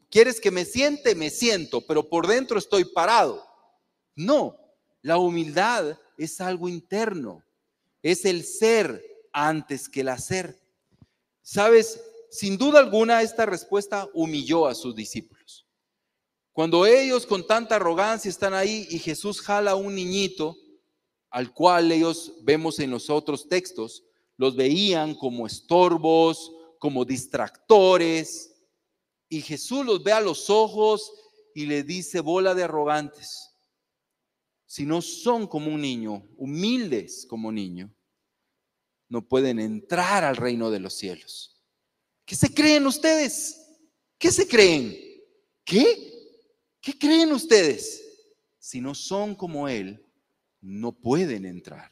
¿quieres 0.10 0.40
que 0.40 0.50
me 0.50 0.66
siente? 0.66 1.14
Me 1.14 1.30
siento, 1.30 1.86
pero 1.86 2.08
por 2.08 2.26
dentro 2.26 2.58
estoy 2.58 2.86
parado. 2.86 3.46
No, 4.16 4.58
la 5.02 5.18
humildad 5.18 6.00
es 6.18 6.42
algo 6.42 6.68
interno, 6.68 7.44
es 8.02 8.26
el 8.26 8.44
ser 8.44 9.09
antes 9.34 9.90
que 9.90 10.02
el 10.02 10.10
hacer. 10.10 10.62
Sabes, 11.42 12.02
sin 12.30 12.58
duda 12.58 12.80
alguna 12.80 13.22
esta 13.22 13.46
respuesta 13.46 14.08
humilló 14.14 14.68
a 14.68 14.76
sus 14.76 14.96
discípulos. 14.96 15.66
Cuando 16.54 16.86
ellos 16.86 17.26
con 17.26 17.48
tanta 17.48 17.78
arrogancia 17.78 18.30
están 18.30 18.54
ahí 18.54 18.88
y 18.90 19.00
Jesús 19.00 19.42
jala 19.42 19.72
a 19.72 19.76
un 19.76 19.96
niñito, 19.96 20.58
al 21.30 21.54
cual 21.54 21.92
ellos 21.92 22.34
vemos 22.42 22.80
en 22.80 22.92
los 22.92 23.10
otros 23.10 23.48
textos, 23.48 24.04
los 24.36 24.56
veían 24.56 25.16
como 25.16 25.46
estorbos, 25.46 26.52
como 26.80 27.06
distractores, 27.06 28.50
y 29.30 29.42
Jesús 29.42 29.86
los 29.86 30.04
ve 30.04 30.12
a 30.12 30.22
los 30.22 30.50
ojos 30.50 31.12
y 31.54 31.66
le 31.66 31.84
dice, 31.84 32.20
bola 32.20 32.56
de 32.56 32.64
arrogantes, 32.64 33.52
si 34.66 34.86
no 34.86 35.02
son 35.02 35.48
como 35.48 35.74
un 35.74 35.82
niño, 35.82 36.28
humildes 36.38 37.26
como 37.28 37.52
niño, 37.52 37.94
no 39.10 39.28
pueden 39.28 39.60
entrar 39.60 40.24
al 40.24 40.38
reino 40.38 40.72
de 40.72 40.80
los 40.80 40.94
cielos. 40.94 41.60
¿Qué 42.26 42.36
se 42.36 42.54
creen 42.54 42.86
ustedes? 42.86 43.60
¿Qué 44.18 44.32
se 44.32 44.48
creen? 44.48 44.98
¿Qué? 45.66 46.10
¿Qué 46.80 46.98
creen 46.98 47.34
ustedes? 47.34 48.04
Si 48.60 48.80
no 48.80 48.94
son 48.94 49.36
como 49.36 49.68
Él, 49.68 50.06
no 50.62 50.92
pueden 50.92 51.46
entrar. 51.46 51.90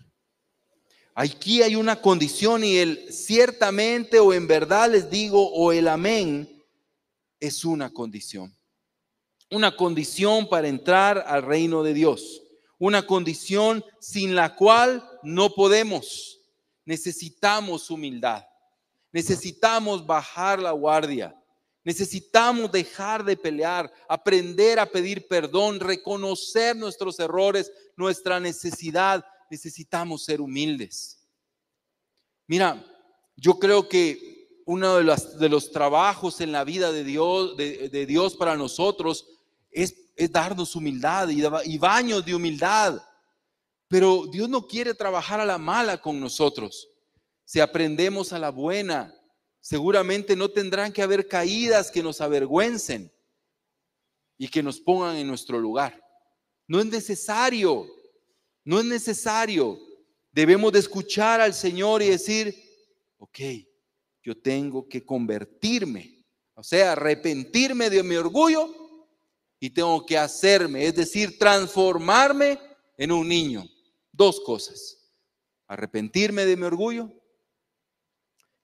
Aquí 1.16 1.64
hay 1.64 1.76
una 1.76 2.00
condición 2.00 2.64
y 2.64 2.78
el 2.78 3.12
ciertamente 3.12 4.20
o 4.20 4.34
en 4.34 4.48
verdad 4.48 4.92
les 4.92 5.10
digo 5.10 5.52
o 5.52 5.72
el 5.72 5.88
amén 5.88 6.64
es 7.40 7.66
una 7.66 7.92
condición. 7.92 8.56
Una 9.50 9.76
condición 9.76 10.48
para 10.48 10.68
entrar 10.68 11.24
al 11.26 11.42
reino 11.42 11.82
de 11.82 11.96
Dios. 11.96 12.44
Una 12.78 13.08
condición 13.08 13.84
sin 14.00 14.36
la 14.36 14.56
cual 14.56 15.04
no 15.24 15.56
podemos. 15.56 16.37
Necesitamos 16.88 17.92
humildad. 17.92 18.48
Necesitamos 19.12 20.06
bajar 20.06 20.58
la 20.58 20.72
guardia. 20.72 21.36
Necesitamos 21.84 22.72
dejar 22.72 23.26
de 23.26 23.36
pelear, 23.36 23.92
aprender 24.08 24.80
a 24.80 24.86
pedir 24.86 25.28
perdón, 25.28 25.82
reconocer 25.82 26.78
nuestros 26.78 27.20
errores, 27.20 27.70
nuestra 27.98 28.40
necesidad. 28.40 29.26
Necesitamos 29.52 30.24
ser 30.24 30.40
humildes. 30.40 31.28
Mira, 32.48 32.82
yo 33.36 33.60
creo 33.60 33.90
que 33.90 34.62
uno 34.66 34.96
de 34.96 35.04
los, 35.04 35.38
de 35.38 35.50
los 35.50 35.74
trabajos 35.74 36.40
en 36.40 36.54
la 36.54 36.64
vida 36.64 36.94
de 36.94 37.04
Dios, 37.04 37.58
de, 37.58 38.06
Dios 38.06 38.38
para 38.38 38.56
nosotros 38.56 39.28
es, 39.72 39.94
darnos 40.32 40.74
humildad 40.74 41.28
y 41.28 41.78
baños 41.78 42.26
de 42.26 42.34
humildad. 42.34 43.02
Pero 43.88 44.26
Dios 44.28 44.50
no 44.50 44.68
quiere 44.68 44.94
trabajar 44.94 45.40
a 45.40 45.46
la 45.46 45.58
mala 45.58 46.02
con 46.02 46.20
nosotros. 46.20 46.90
Si 47.46 47.60
aprendemos 47.60 48.34
a 48.34 48.40
la 48.40 48.50
buena, 48.50 49.16
seguramente 49.62 50.36
no 50.36 50.50
tendrán 50.50 50.92
que 50.92 51.02
haber 51.02 51.28
caídas 51.28 51.90
que 51.90 52.04
nos 52.04 52.20
avergüencen 52.20 53.12
y 54.38 54.50
que 54.50 54.62
nos 54.62 54.80
pongan 54.80 55.16
en 55.16 55.28
nuestro 55.28 55.60
lugar. 55.60 56.04
No 56.68 56.80
es 56.80 56.86
necesario, 56.86 57.88
no 58.66 58.80
es 58.80 58.86
necesario. 58.86 59.80
Debemos 60.32 60.74
de 60.74 60.80
escuchar 60.80 61.40
al 61.40 61.54
Señor 61.54 62.02
y 62.02 62.10
decir, 62.10 62.54
ok, 63.18 63.40
yo 64.22 64.38
tengo 64.38 64.88
que 64.88 65.06
convertirme, 65.06 66.26
o 66.54 66.64
sea, 66.64 66.92
arrepentirme 66.92 67.90
de 67.90 68.04
mi 68.04 68.16
orgullo 68.16 68.70
y 69.60 69.70
tengo 69.70 70.06
que 70.06 70.18
hacerme, 70.18 70.86
es 70.86 70.96
decir, 70.96 71.40
transformarme 71.40 72.60
en 72.98 73.14
un 73.14 73.28
niño. 73.28 73.64
Dos 74.18 74.42
cosas. 74.42 74.98
Arrepentirme 75.68 76.46
de 76.46 76.58
mi 76.58 76.64
orgullo 76.64 77.12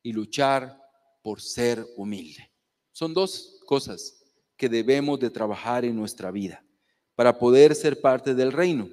y 0.02 0.12
luchar 0.12 0.82
por 1.22 1.42
ser 1.42 1.86
humilde. 1.96 2.52
Son 2.92 3.14
dos 3.14 3.60
cosas 3.68 4.26
que 4.58 4.68
debemos 4.68 5.20
de 5.20 5.30
trabajar 5.30 5.86
en 5.86 5.96
nuestra 5.96 6.32
vida 6.32 6.66
para 7.14 7.38
poder 7.38 7.76
ser 7.76 8.02
parte 8.02 8.34
del 8.34 8.52
reino. 8.52 8.90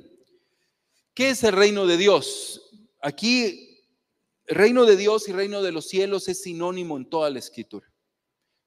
¿Qué 1.15 1.31
es 1.31 1.43
el 1.45 1.53
reino 1.55 1.87
de 1.87 1.97
Dios? 1.97 2.71
Aquí, 3.01 3.83
reino 4.47 4.85
de 4.85 4.97
Dios 4.97 5.29
y 5.29 5.33
reino 5.33 5.63
de 5.63 5.73
los 5.73 5.89
cielos 5.89 6.29
es 6.29 6.43
sinónimo 6.43 6.99
en 6.99 7.09
toda 7.09 7.31
la 7.31 7.39
escritura. 7.39 7.91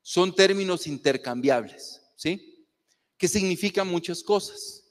Son 0.01 0.33
términos 0.33 0.87
intercambiables, 0.87 2.01
¿sí? 2.15 2.67
Que 3.17 3.27
significan 3.27 3.87
muchas 3.87 4.23
cosas. 4.23 4.82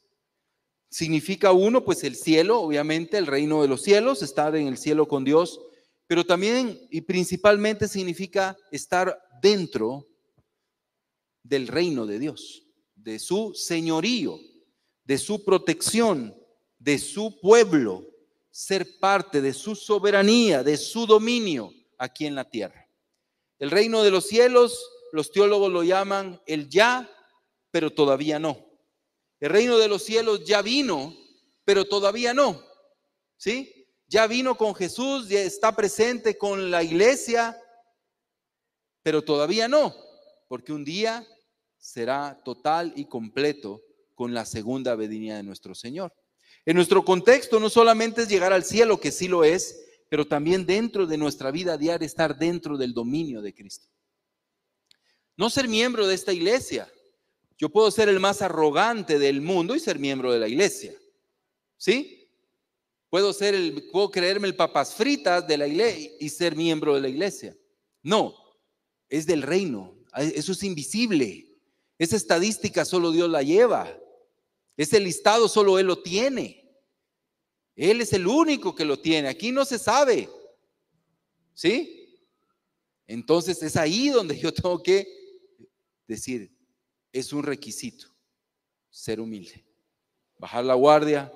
Significa 0.93 1.53
uno, 1.53 1.87
pues 1.87 2.05
el 2.05 2.15
cielo, 2.15 2.61
obviamente, 2.61 3.17
el 3.17 3.27
reino 3.27 3.63
de 3.63 3.69
los 3.69 3.81
cielos, 3.81 4.23
estar 4.23 4.55
en 4.57 4.67
el 4.67 4.77
cielo 4.77 5.09
con 5.09 5.25
Dios, 5.25 5.59
pero 6.07 6.27
también 6.27 6.87
y 6.91 7.01
principalmente 7.01 7.89
significa 7.89 8.59
estar 8.71 9.19
dentro 9.41 10.07
del 11.43 11.67
reino 11.69 12.05
de 12.05 12.19
Dios, 12.19 12.67
de 12.95 13.19
su 13.19 13.55
señorío, 13.55 14.39
de 15.05 15.17
su 15.17 15.43
protección, 15.43 16.37
de 16.79 16.99
su 16.99 17.41
pueblo, 17.41 18.07
ser 18.51 18.99
parte 19.01 19.41
de 19.41 19.55
su 19.55 19.75
soberanía, 19.75 20.63
de 20.63 20.77
su 20.77 21.07
dominio 21.07 21.73
aquí 21.97 22.27
en 22.27 22.35
la 22.35 22.45
tierra. 22.51 22.87
El 23.59 23.71
reino 23.71 24.03
de 24.03 24.11
los 24.11 24.27
cielos, 24.27 24.79
los 25.11 25.33
teólogos 25.33 25.73
lo 25.73 25.85
llaman 25.85 26.39
el 26.45 26.69
ya, 26.69 27.09
pero 27.71 27.89
todavía 27.89 28.39
no. 28.39 28.72
El 29.43 29.51
reino 29.51 29.77
de 29.77 29.89
los 29.89 30.05
cielos 30.05 30.45
ya 30.45 30.63
vino, 30.63 31.17
pero 31.65 31.85
todavía 31.85 32.33
no. 32.33 32.65
¿Sí? 33.37 33.89
Ya 34.07 34.29
vino 34.29 34.57
con 34.57 34.73
Jesús, 34.73 35.29
ya 35.29 35.41
está 35.41 35.75
presente 35.75 36.39
con 36.39 36.71
la 36.71 36.85
iglesia, 36.85 37.61
pero 39.03 39.21
todavía 39.25 39.67
no, 39.67 39.97
porque 40.47 40.73
un 40.73 40.85
día 40.85 41.27
será 41.77 42.41
total 42.45 42.93
y 42.95 43.07
completo 43.07 43.83
con 44.15 44.33
la 44.33 44.47
segunda 44.47 44.95
venida 44.95 45.39
de 45.39 45.43
nuestro 45.43 45.75
Señor. 45.75 46.15
En 46.65 46.77
nuestro 46.77 47.05
contexto 47.05 47.59
no 47.59 47.69
solamente 47.69 48.23
es 48.23 48.29
llegar 48.29 48.53
al 48.53 48.63
cielo, 48.63 49.01
que 49.01 49.11
sí 49.11 49.27
lo 49.27 49.43
es, 49.43 49.77
pero 50.09 50.25
también 50.25 50.67
dentro 50.67 51.05
de 51.05 51.17
nuestra 51.17 51.51
vida 51.51 51.77
diaria 51.77 52.07
estar 52.07 52.39
dentro 52.39 52.79
del 52.79 52.95
dominio 52.95 53.43
de 53.43 53.53
Cristo. 53.53 53.89
No 55.37 55.51
ser 55.51 55.67
miembro 55.67 56.07
de 56.07 56.15
esta 56.15 56.33
iglesia, 56.33 56.89
yo 57.63 57.69
puedo 57.69 57.93
ser 57.93 58.09
el 58.09 58.19
más 58.19 58.43
arrogante 58.43 59.21
del 59.21 59.41
mundo 59.41 59.77
y 59.77 59.79
ser 59.79 59.97
miembro 59.97 60.33
de 60.33 60.41
la 60.41 60.49
iglesia. 60.49 61.01
¿Sí? 61.77 62.29
Puedo 63.09 63.33
ser 63.33 63.55
el, 63.55 63.89
puedo 63.93 64.11
creerme 64.11 64.49
el 64.49 64.57
papas 64.57 64.93
fritas 64.93 65.47
de 65.47 65.57
la 65.57 65.69
iglesia 65.69 66.11
y 66.19 66.29
ser 66.29 66.57
miembro 66.57 66.97
de 66.97 67.03
la 67.03 67.09
iglesia. 67.09 67.57
No, 68.03 68.35
es 69.09 69.27
del 69.27 69.43
reino. 69.43 69.97
Eso 70.17 70.51
es 70.51 70.63
invisible. 70.65 71.57
Esa 72.01 72.17
estadística 72.17 72.85
solo 72.85 73.13
Dios 73.13 73.31
la 73.31 73.45
lleva. 73.45 73.97
Ese 74.77 74.99
listado 74.99 75.47
solo 75.47 75.79
Él 75.79 75.87
lo 75.87 76.03
tiene. 76.03 76.69
Él 77.77 78.01
es 78.01 78.13
el 78.13 78.27
único 78.27 78.75
que 78.75 78.85
lo 78.85 78.99
tiene. 78.99 79.29
Aquí 79.29 79.53
no 79.53 79.65
se 79.65 79.79
sabe. 79.79 80.29
¿Sí? 81.55 82.19
Entonces 83.07 83.63
es 83.63 83.77
ahí 83.77 84.09
donde 84.09 84.37
yo 84.37 84.53
tengo 84.53 84.83
que 84.83 85.07
decir, 86.09 86.52
es 87.13 87.33
un 87.33 87.43
requisito 87.43 88.09
ser 88.91 89.21
humilde, 89.21 89.65
bajar 90.39 90.65
la 90.65 90.75
guardia 90.75 91.33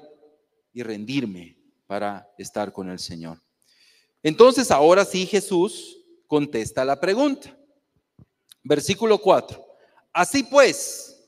y 0.73 0.83
rendirme 0.83 1.57
para 1.87 2.29
estar 2.39 2.73
con 2.73 2.91
el 2.91 2.99
Señor. 2.99 3.41
Entonces 4.23 4.71
ahora 4.71 5.05
sí 5.05 5.27
Jesús 5.27 5.99
contesta 6.27 6.85
la 6.85 7.01
pregunta. 7.01 7.57
Versículo 8.63 9.19
4. 9.19 9.65
Así 10.13 10.43
pues, 10.43 11.25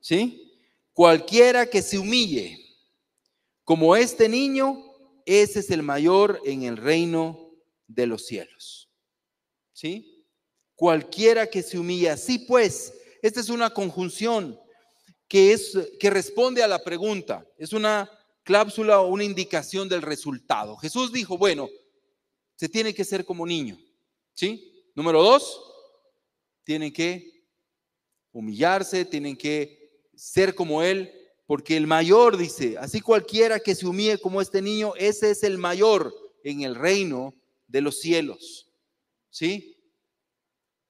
¿sí? 0.00 0.52
Cualquiera 0.92 1.66
que 1.66 1.82
se 1.82 1.98
humille 1.98 2.64
como 3.64 3.96
este 3.96 4.28
niño, 4.28 4.82
ese 5.24 5.58
es 5.58 5.70
el 5.70 5.82
mayor 5.82 6.40
en 6.44 6.62
el 6.62 6.76
reino 6.76 7.50
de 7.88 8.06
los 8.06 8.24
cielos. 8.24 8.88
¿Sí? 9.72 10.24
Cualquiera 10.76 11.48
que 11.48 11.62
se 11.62 11.78
humille 11.78 12.10
así 12.10 12.38
pues, 12.38 12.94
esta 13.22 13.40
es 13.40 13.48
una 13.48 13.70
conjunción 13.70 14.58
que, 15.28 15.52
es, 15.52 15.76
que 15.98 16.10
responde 16.10 16.62
a 16.62 16.68
la 16.68 16.82
pregunta. 16.82 17.46
Es 17.58 17.72
una 17.72 18.10
cláusula 18.42 19.00
o 19.00 19.08
una 19.08 19.24
indicación 19.24 19.88
del 19.88 20.02
resultado. 20.02 20.76
Jesús 20.76 21.12
dijo, 21.12 21.36
bueno, 21.36 21.68
se 22.54 22.68
tiene 22.68 22.94
que 22.94 23.04
ser 23.04 23.24
como 23.24 23.46
niño. 23.46 23.78
¿Sí? 24.34 24.90
Número 24.94 25.22
dos, 25.22 25.60
tienen 26.64 26.92
que 26.92 27.44
humillarse, 28.32 29.04
tienen 29.04 29.36
que 29.36 30.00
ser 30.14 30.54
como 30.54 30.82
Él, 30.82 31.12
porque 31.46 31.76
el 31.76 31.86
mayor 31.86 32.36
dice, 32.36 32.76
así 32.78 33.00
cualquiera 33.00 33.60
que 33.60 33.74
se 33.74 33.86
humille 33.86 34.18
como 34.18 34.40
este 34.40 34.60
niño, 34.60 34.92
ese 34.96 35.30
es 35.30 35.42
el 35.42 35.58
mayor 35.58 36.14
en 36.44 36.62
el 36.62 36.74
reino 36.74 37.34
de 37.66 37.80
los 37.80 38.00
cielos. 38.00 38.70
¿Sí? 39.30 39.76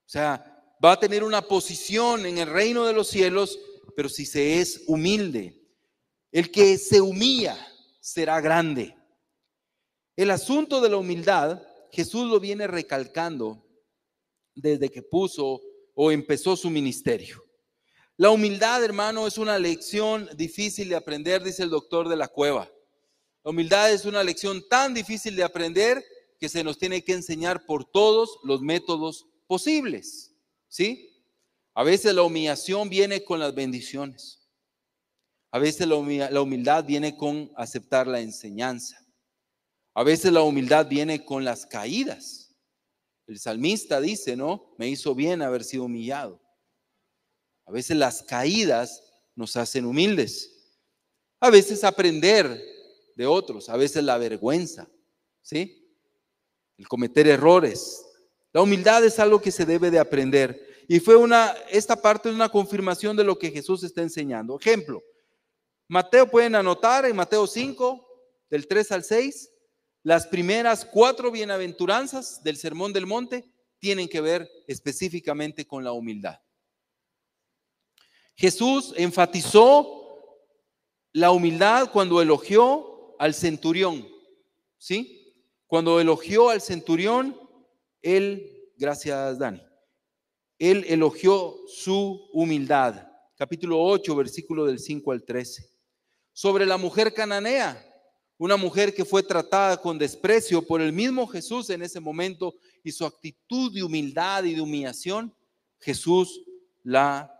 O 0.06 0.08
sea, 0.08 0.55
va 0.86 0.92
a 0.92 1.00
tener 1.00 1.24
una 1.24 1.42
posición 1.42 2.26
en 2.26 2.38
el 2.38 2.48
reino 2.48 2.84
de 2.84 2.92
los 2.92 3.08
cielos, 3.08 3.58
pero 3.96 4.08
si 4.08 4.24
se 4.24 4.60
es 4.60 4.84
humilde. 4.86 5.60
El 6.30 6.52
que 6.52 6.78
se 6.78 7.00
humilla 7.00 7.56
será 8.00 8.40
grande. 8.40 8.96
El 10.14 10.30
asunto 10.30 10.80
de 10.80 10.88
la 10.88 10.96
humildad, 10.96 11.60
Jesús 11.90 12.30
lo 12.30 12.38
viene 12.38 12.68
recalcando 12.68 13.66
desde 14.54 14.88
que 14.88 15.02
puso 15.02 15.60
o 15.94 16.12
empezó 16.12 16.56
su 16.56 16.70
ministerio. 16.70 17.42
La 18.16 18.30
humildad, 18.30 18.84
hermano, 18.84 19.26
es 19.26 19.38
una 19.38 19.58
lección 19.58 20.28
difícil 20.36 20.88
de 20.88 20.96
aprender, 20.96 21.42
dice 21.42 21.64
el 21.64 21.70
doctor 21.70 22.08
de 22.08 22.16
la 22.16 22.28
cueva. 22.28 22.70
La 23.42 23.50
humildad 23.50 23.92
es 23.92 24.04
una 24.04 24.22
lección 24.22 24.64
tan 24.68 24.94
difícil 24.94 25.34
de 25.34 25.42
aprender 25.42 26.04
que 26.38 26.48
se 26.48 26.62
nos 26.62 26.78
tiene 26.78 27.02
que 27.02 27.12
enseñar 27.12 27.66
por 27.66 27.84
todos 27.84 28.38
los 28.44 28.62
métodos 28.62 29.26
posibles. 29.48 30.35
¿Sí? 30.68 31.24
A 31.74 31.82
veces 31.82 32.14
la 32.14 32.22
humillación 32.22 32.88
viene 32.88 33.24
con 33.24 33.38
las 33.38 33.54
bendiciones. 33.54 34.48
A 35.50 35.58
veces 35.58 35.86
la 35.86 35.96
humildad 35.96 36.84
viene 36.84 37.16
con 37.16 37.50
aceptar 37.56 38.06
la 38.06 38.20
enseñanza. 38.20 38.98
A 39.94 40.02
veces 40.02 40.32
la 40.32 40.42
humildad 40.42 40.86
viene 40.86 41.24
con 41.24 41.44
las 41.44 41.66
caídas. 41.66 42.54
El 43.26 43.38
salmista 43.38 44.00
dice, 44.00 44.36
¿no? 44.36 44.74
Me 44.78 44.88
hizo 44.88 45.14
bien 45.14 45.42
haber 45.42 45.64
sido 45.64 45.84
humillado. 45.84 46.40
A 47.66 47.72
veces 47.72 47.96
las 47.96 48.22
caídas 48.22 49.02
nos 49.34 49.56
hacen 49.56 49.84
humildes. 49.84 50.78
A 51.40 51.50
veces 51.50 51.84
aprender 51.84 52.62
de 53.16 53.26
otros, 53.26 53.68
a 53.68 53.76
veces 53.76 54.04
la 54.04 54.18
vergüenza, 54.18 54.88
¿sí? 55.42 55.92
El 56.76 56.86
cometer 56.86 57.26
errores. 57.26 58.05
La 58.56 58.62
humildad 58.62 59.04
es 59.04 59.18
algo 59.18 59.38
que 59.38 59.50
se 59.50 59.66
debe 59.66 59.90
de 59.90 59.98
aprender. 59.98 60.86
Y 60.88 60.98
fue 60.98 61.14
una, 61.14 61.54
esta 61.68 61.94
parte 61.94 62.30
es 62.30 62.34
una 62.34 62.48
confirmación 62.48 63.14
de 63.14 63.22
lo 63.22 63.38
que 63.38 63.50
Jesús 63.50 63.84
está 63.84 64.00
enseñando. 64.00 64.58
Ejemplo, 64.58 65.04
Mateo 65.88 66.26
pueden 66.30 66.54
anotar 66.54 67.04
en 67.04 67.14
Mateo 67.14 67.46
5, 67.46 68.08
del 68.48 68.66
3 68.66 68.92
al 68.92 69.04
6, 69.04 69.50
las 70.04 70.26
primeras 70.26 70.86
cuatro 70.86 71.30
bienaventuranzas 71.30 72.42
del 72.42 72.56
Sermón 72.56 72.94
del 72.94 73.04
Monte 73.04 73.44
tienen 73.78 74.08
que 74.08 74.22
ver 74.22 74.48
específicamente 74.66 75.66
con 75.66 75.84
la 75.84 75.92
humildad. 75.92 76.40
Jesús 78.36 78.94
enfatizó 78.96 80.48
la 81.12 81.30
humildad 81.30 81.90
cuando 81.92 82.22
elogió 82.22 83.20
al 83.20 83.34
centurión, 83.34 84.08
¿sí? 84.78 85.34
Cuando 85.66 86.00
elogió 86.00 86.48
al 86.48 86.62
centurión, 86.62 87.45
él, 88.06 88.70
gracias 88.76 89.38
Dani, 89.38 89.60
él 90.58 90.84
elogió 90.88 91.56
su 91.66 92.28
humildad. 92.32 93.06
Capítulo 93.36 93.82
8, 93.82 94.14
versículo 94.16 94.64
del 94.64 94.78
5 94.78 95.12
al 95.12 95.24
13. 95.24 95.68
Sobre 96.32 96.64
la 96.64 96.76
mujer 96.76 97.12
cananea, 97.12 97.82
una 98.38 98.56
mujer 98.56 98.94
que 98.94 99.04
fue 99.04 99.22
tratada 99.22 99.80
con 99.80 99.98
desprecio 99.98 100.62
por 100.62 100.80
el 100.80 100.92
mismo 100.92 101.26
Jesús 101.26 101.68
en 101.70 101.82
ese 101.82 102.00
momento 102.00 102.54
y 102.84 102.92
su 102.92 103.04
actitud 103.04 103.72
de 103.72 103.82
humildad 103.82 104.44
y 104.44 104.54
de 104.54 104.60
humillación, 104.60 105.34
Jesús 105.80 106.42
la, 106.84 107.34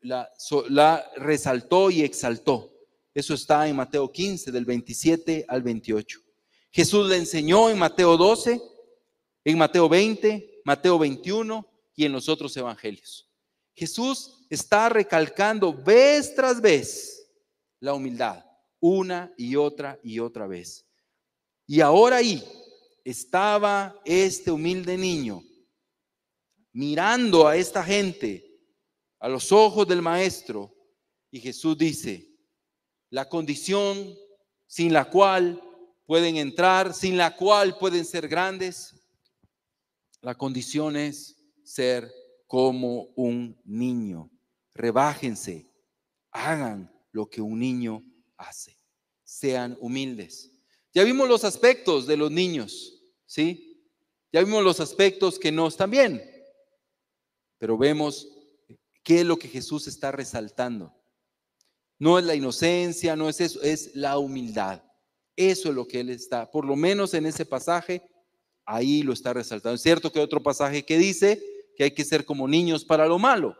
la, 0.00 0.28
la 0.68 1.10
resaltó 1.16 1.90
y 1.90 2.02
exaltó. 2.02 2.74
Eso 3.14 3.34
está 3.34 3.68
en 3.68 3.76
Mateo 3.76 4.10
15, 4.10 4.50
del 4.50 4.64
27 4.64 5.44
al 5.48 5.62
28. 5.62 6.20
Jesús 6.70 7.08
le 7.08 7.16
enseñó 7.16 7.70
en 7.70 7.78
Mateo 7.78 8.16
12, 8.16 8.60
en 9.50 9.56
Mateo 9.56 9.88
20, 9.88 10.60
Mateo 10.62 10.98
21 10.98 11.66
y 11.94 12.04
en 12.04 12.12
los 12.12 12.28
otros 12.28 12.54
evangelios. 12.58 13.30
Jesús 13.74 14.46
está 14.50 14.90
recalcando 14.90 15.72
vez 15.72 16.34
tras 16.34 16.60
vez 16.60 17.30
la 17.80 17.94
humildad, 17.94 18.44
una 18.78 19.32
y 19.38 19.56
otra 19.56 19.98
y 20.02 20.18
otra 20.18 20.46
vez. 20.46 20.86
Y 21.66 21.80
ahora 21.80 22.16
ahí 22.16 22.44
estaba 23.04 23.98
este 24.04 24.50
humilde 24.50 24.98
niño 24.98 25.42
mirando 26.72 27.48
a 27.48 27.56
esta 27.56 27.82
gente 27.82 28.44
a 29.18 29.30
los 29.30 29.50
ojos 29.50 29.88
del 29.88 30.02
maestro 30.02 30.74
y 31.30 31.40
Jesús 31.40 31.78
dice, 31.78 32.36
la 33.08 33.26
condición 33.26 34.14
sin 34.66 34.92
la 34.92 35.08
cual 35.08 35.62
pueden 36.04 36.36
entrar, 36.36 36.92
sin 36.92 37.16
la 37.16 37.34
cual 37.34 37.78
pueden 37.78 38.04
ser 38.04 38.28
grandes, 38.28 38.97
la 40.20 40.34
condición 40.34 40.96
es 40.96 41.36
ser 41.64 42.12
como 42.46 43.12
un 43.16 43.60
niño. 43.64 44.30
Rebájense, 44.74 45.70
hagan 46.30 46.92
lo 47.12 47.28
que 47.28 47.40
un 47.40 47.58
niño 47.58 48.04
hace. 48.36 48.78
Sean 49.24 49.76
humildes. 49.80 50.52
Ya 50.94 51.04
vimos 51.04 51.28
los 51.28 51.44
aspectos 51.44 52.06
de 52.06 52.16
los 52.16 52.30
niños, 52.30 53.02
¿sí? 53.26 53.86
Ya 54.32 54.42
vimos 54.42 54.64
los 54.64 54.80
aspectos 54.80 55.38
que 55.38 55.52
no 55.52 55.68
están 55.68 55.90
bien, 55.90 56.22
pero 57.58 57.78
vemos 57.78 58.28
qué 59.02 59.20
es 59.20 59.26
lo 59.26 59.38
que 59.38 59.48
Jesús 59.48 59.86
está 59.86 60.12
resaltando. 60.12 60.94
No 61.98 62.18
es 62.18 62.24
la 62.24 62.34
inocencia, 62.34 63.16
no 63.16 63.28
es 63.28 63.40
eso, 63.40 63.60
es 63.62 63.94
la 63.94 64.18
humildad. 64.18 64.82
Eso 65.36 65.68
es 65.68 65.74
lo 65.74 65.86
que 65.86 66.00
Él 66.00 66.10
está, 66.10 66.50
por 66.50 66.64
lo 66.64 66.76
menos 66.76 67.14
en 67.14 67.26
ese 67.26 67.46
pasaje, 67.46 68.02
ahí 68.68 69.02
lo 69.02 69.14
está 69.14 69.32
resaltando. 69.32 69.76
Es 69.76 69.82
cierto 69.82 70.12
que 70.12 70.20
otro 70.20 70.42
pasaje 70.42 70.84
que 70.84 70.98
dice 70.98 71.42
que 71.74 71.84
hay 71.84 71.90
que 71.92 72.04
ser 72.04 72.26
como 72.26 72.46
niños 72.46 72.84
para 72.84 73.06
lo 73.06 73.18
malo. 73.18 73.56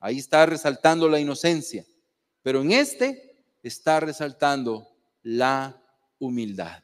Ahí 0.00 0.18
está 0.18 0.44
resaltando 0.44 1.08
la 1.08 1.20
inocencia. 1.20 1.86
Pero 2.42 2.60
en 2.60 2.72
este 2.72 3.44
está 3.62 4.00
resaltando 4.00 4.88
la 5.22 5.80
humildad. 6.18 6.82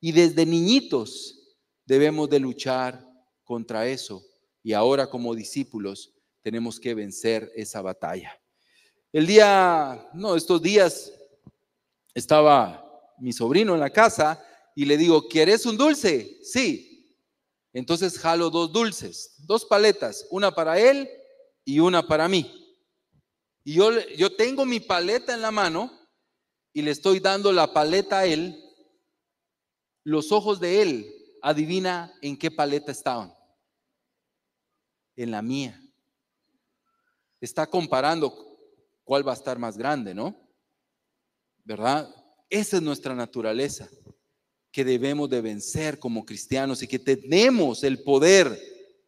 Y 0.00 0.10
desde 0.10 0.44
niñitos 0.44 1.56
debemos 1.86 2.28
de 2.28 2.40
luchar 2.40 3.06
contra 3.44 3.86
eso. 3.86 4.24
Y 4.62 4.72
ahora 4.72 5.06
como 5.06 5.34
discípulos 5.34 6.12
tenemos 6.42 6.80
que 6.80 6.94
vencer 6.94 7.52
esa 7.54 7.82
batalla. 7.82 8.36
El 9.12 9.28
día, 9.28 10.08
no, 10.14 10.34
estos 10.34 10.60
días 10.60 11.12
estaba 12.14 12.84
mi 13.18 13.32
sobrino 13.32 13.74
en 13.74 13.80
la 13.80 13.90
casa 13.90 14.44
y 14.74 14.84
le 14.84 14.96
digo, 14.96 15.28
¿quieres 15.28 15.66
un 15.66 15.76
dulce? 15.76 16.38
Sí. 16.42 17.16
Entonces 17.72 18.18
jalo 18.18 18.50
dos 18.50 18.72
dulces, 18.72 19.34
dos 19.46 19.64
paletas, 19.64 20.26
una 20.30 20.52
para 20.52 20.78
él 20.78 21.08
y 21.64 21.78
una 21.80 22.06
para 22.06 22.28
mí. 22.28 22.50
Y 23.62 23.74
yo, 23.74 23.90
yo 24.16 24.34
tengo 24.34 24.64
mi 24.64 24.80
paleta 24.80 25.34
en 25.34 25.42
la 25.42 25.50
mano 25.50 25.92
y 26.72 26.82
le 26.82 26.90
estoy 26.90 27.20
dando 27.20 27.52
la 27.52 27.72
paleta 27.72 28.20
a 28.20 28.26
él. 28.26 28.60
Los 30.02 30.32
ojos 30.32 30.58
de 30.58 30.82
él, 30.82 31.14
adivina 31.42 32.12
en 32.22 32.36
qué 32.36 32.50
paleta 32.50 32.90
estaban. 32.90 33.32
En 35.14 35.30
la 35.30 35.42
mía. 35.42 35.80
Está 37.40 37.66
comparando 37.66 38.34
cuál 39.04 39.26
va 39.26 39.32
a 39.32 39.36
estar 39.36 39.58
más 39.58 39.76
grande, 39.76 40.14
¿no? 40.14 40.34
¿Verdad? 41.64 42.12
Esa 42.48 42.78
es 42.78 42.82
nuestra 42.82 43.14
naturaleza 43.14 43.88
que 44.72 44.84
debemos 44.84 45.28
de 45.28 45.40
vencer 45.40 45.98
como 45.98 46.24
cristianos 46.24 46.82
y 46.82 46.86
que 46.86 46.98
tenemos 46.98 47.82
el 47.82 48.02
poder 48.02 48.58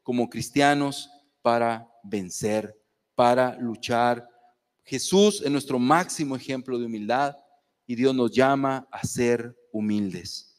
como 0.02 0.28
cristianos 0.28 1.08
para 1.40 1.88
vencer, 2.02 2.76
para 3.14 3.56
luchar. 3.58 4.26
Jesús 4.84 5.40
es 5.44 5.50
nuestro 5.50 5.78
máximo 5.78 6.34
ejemplo 6.34 6.78
de 6.78 6.86
humildad 6.86 7.36
y 7.86 7.94
Dios 7.94 8.14
nos 8.14 8.32
llama 8.32 8.88
a 8.90 9.06
ser 9.06 9.56
humildes. 9.72 10.51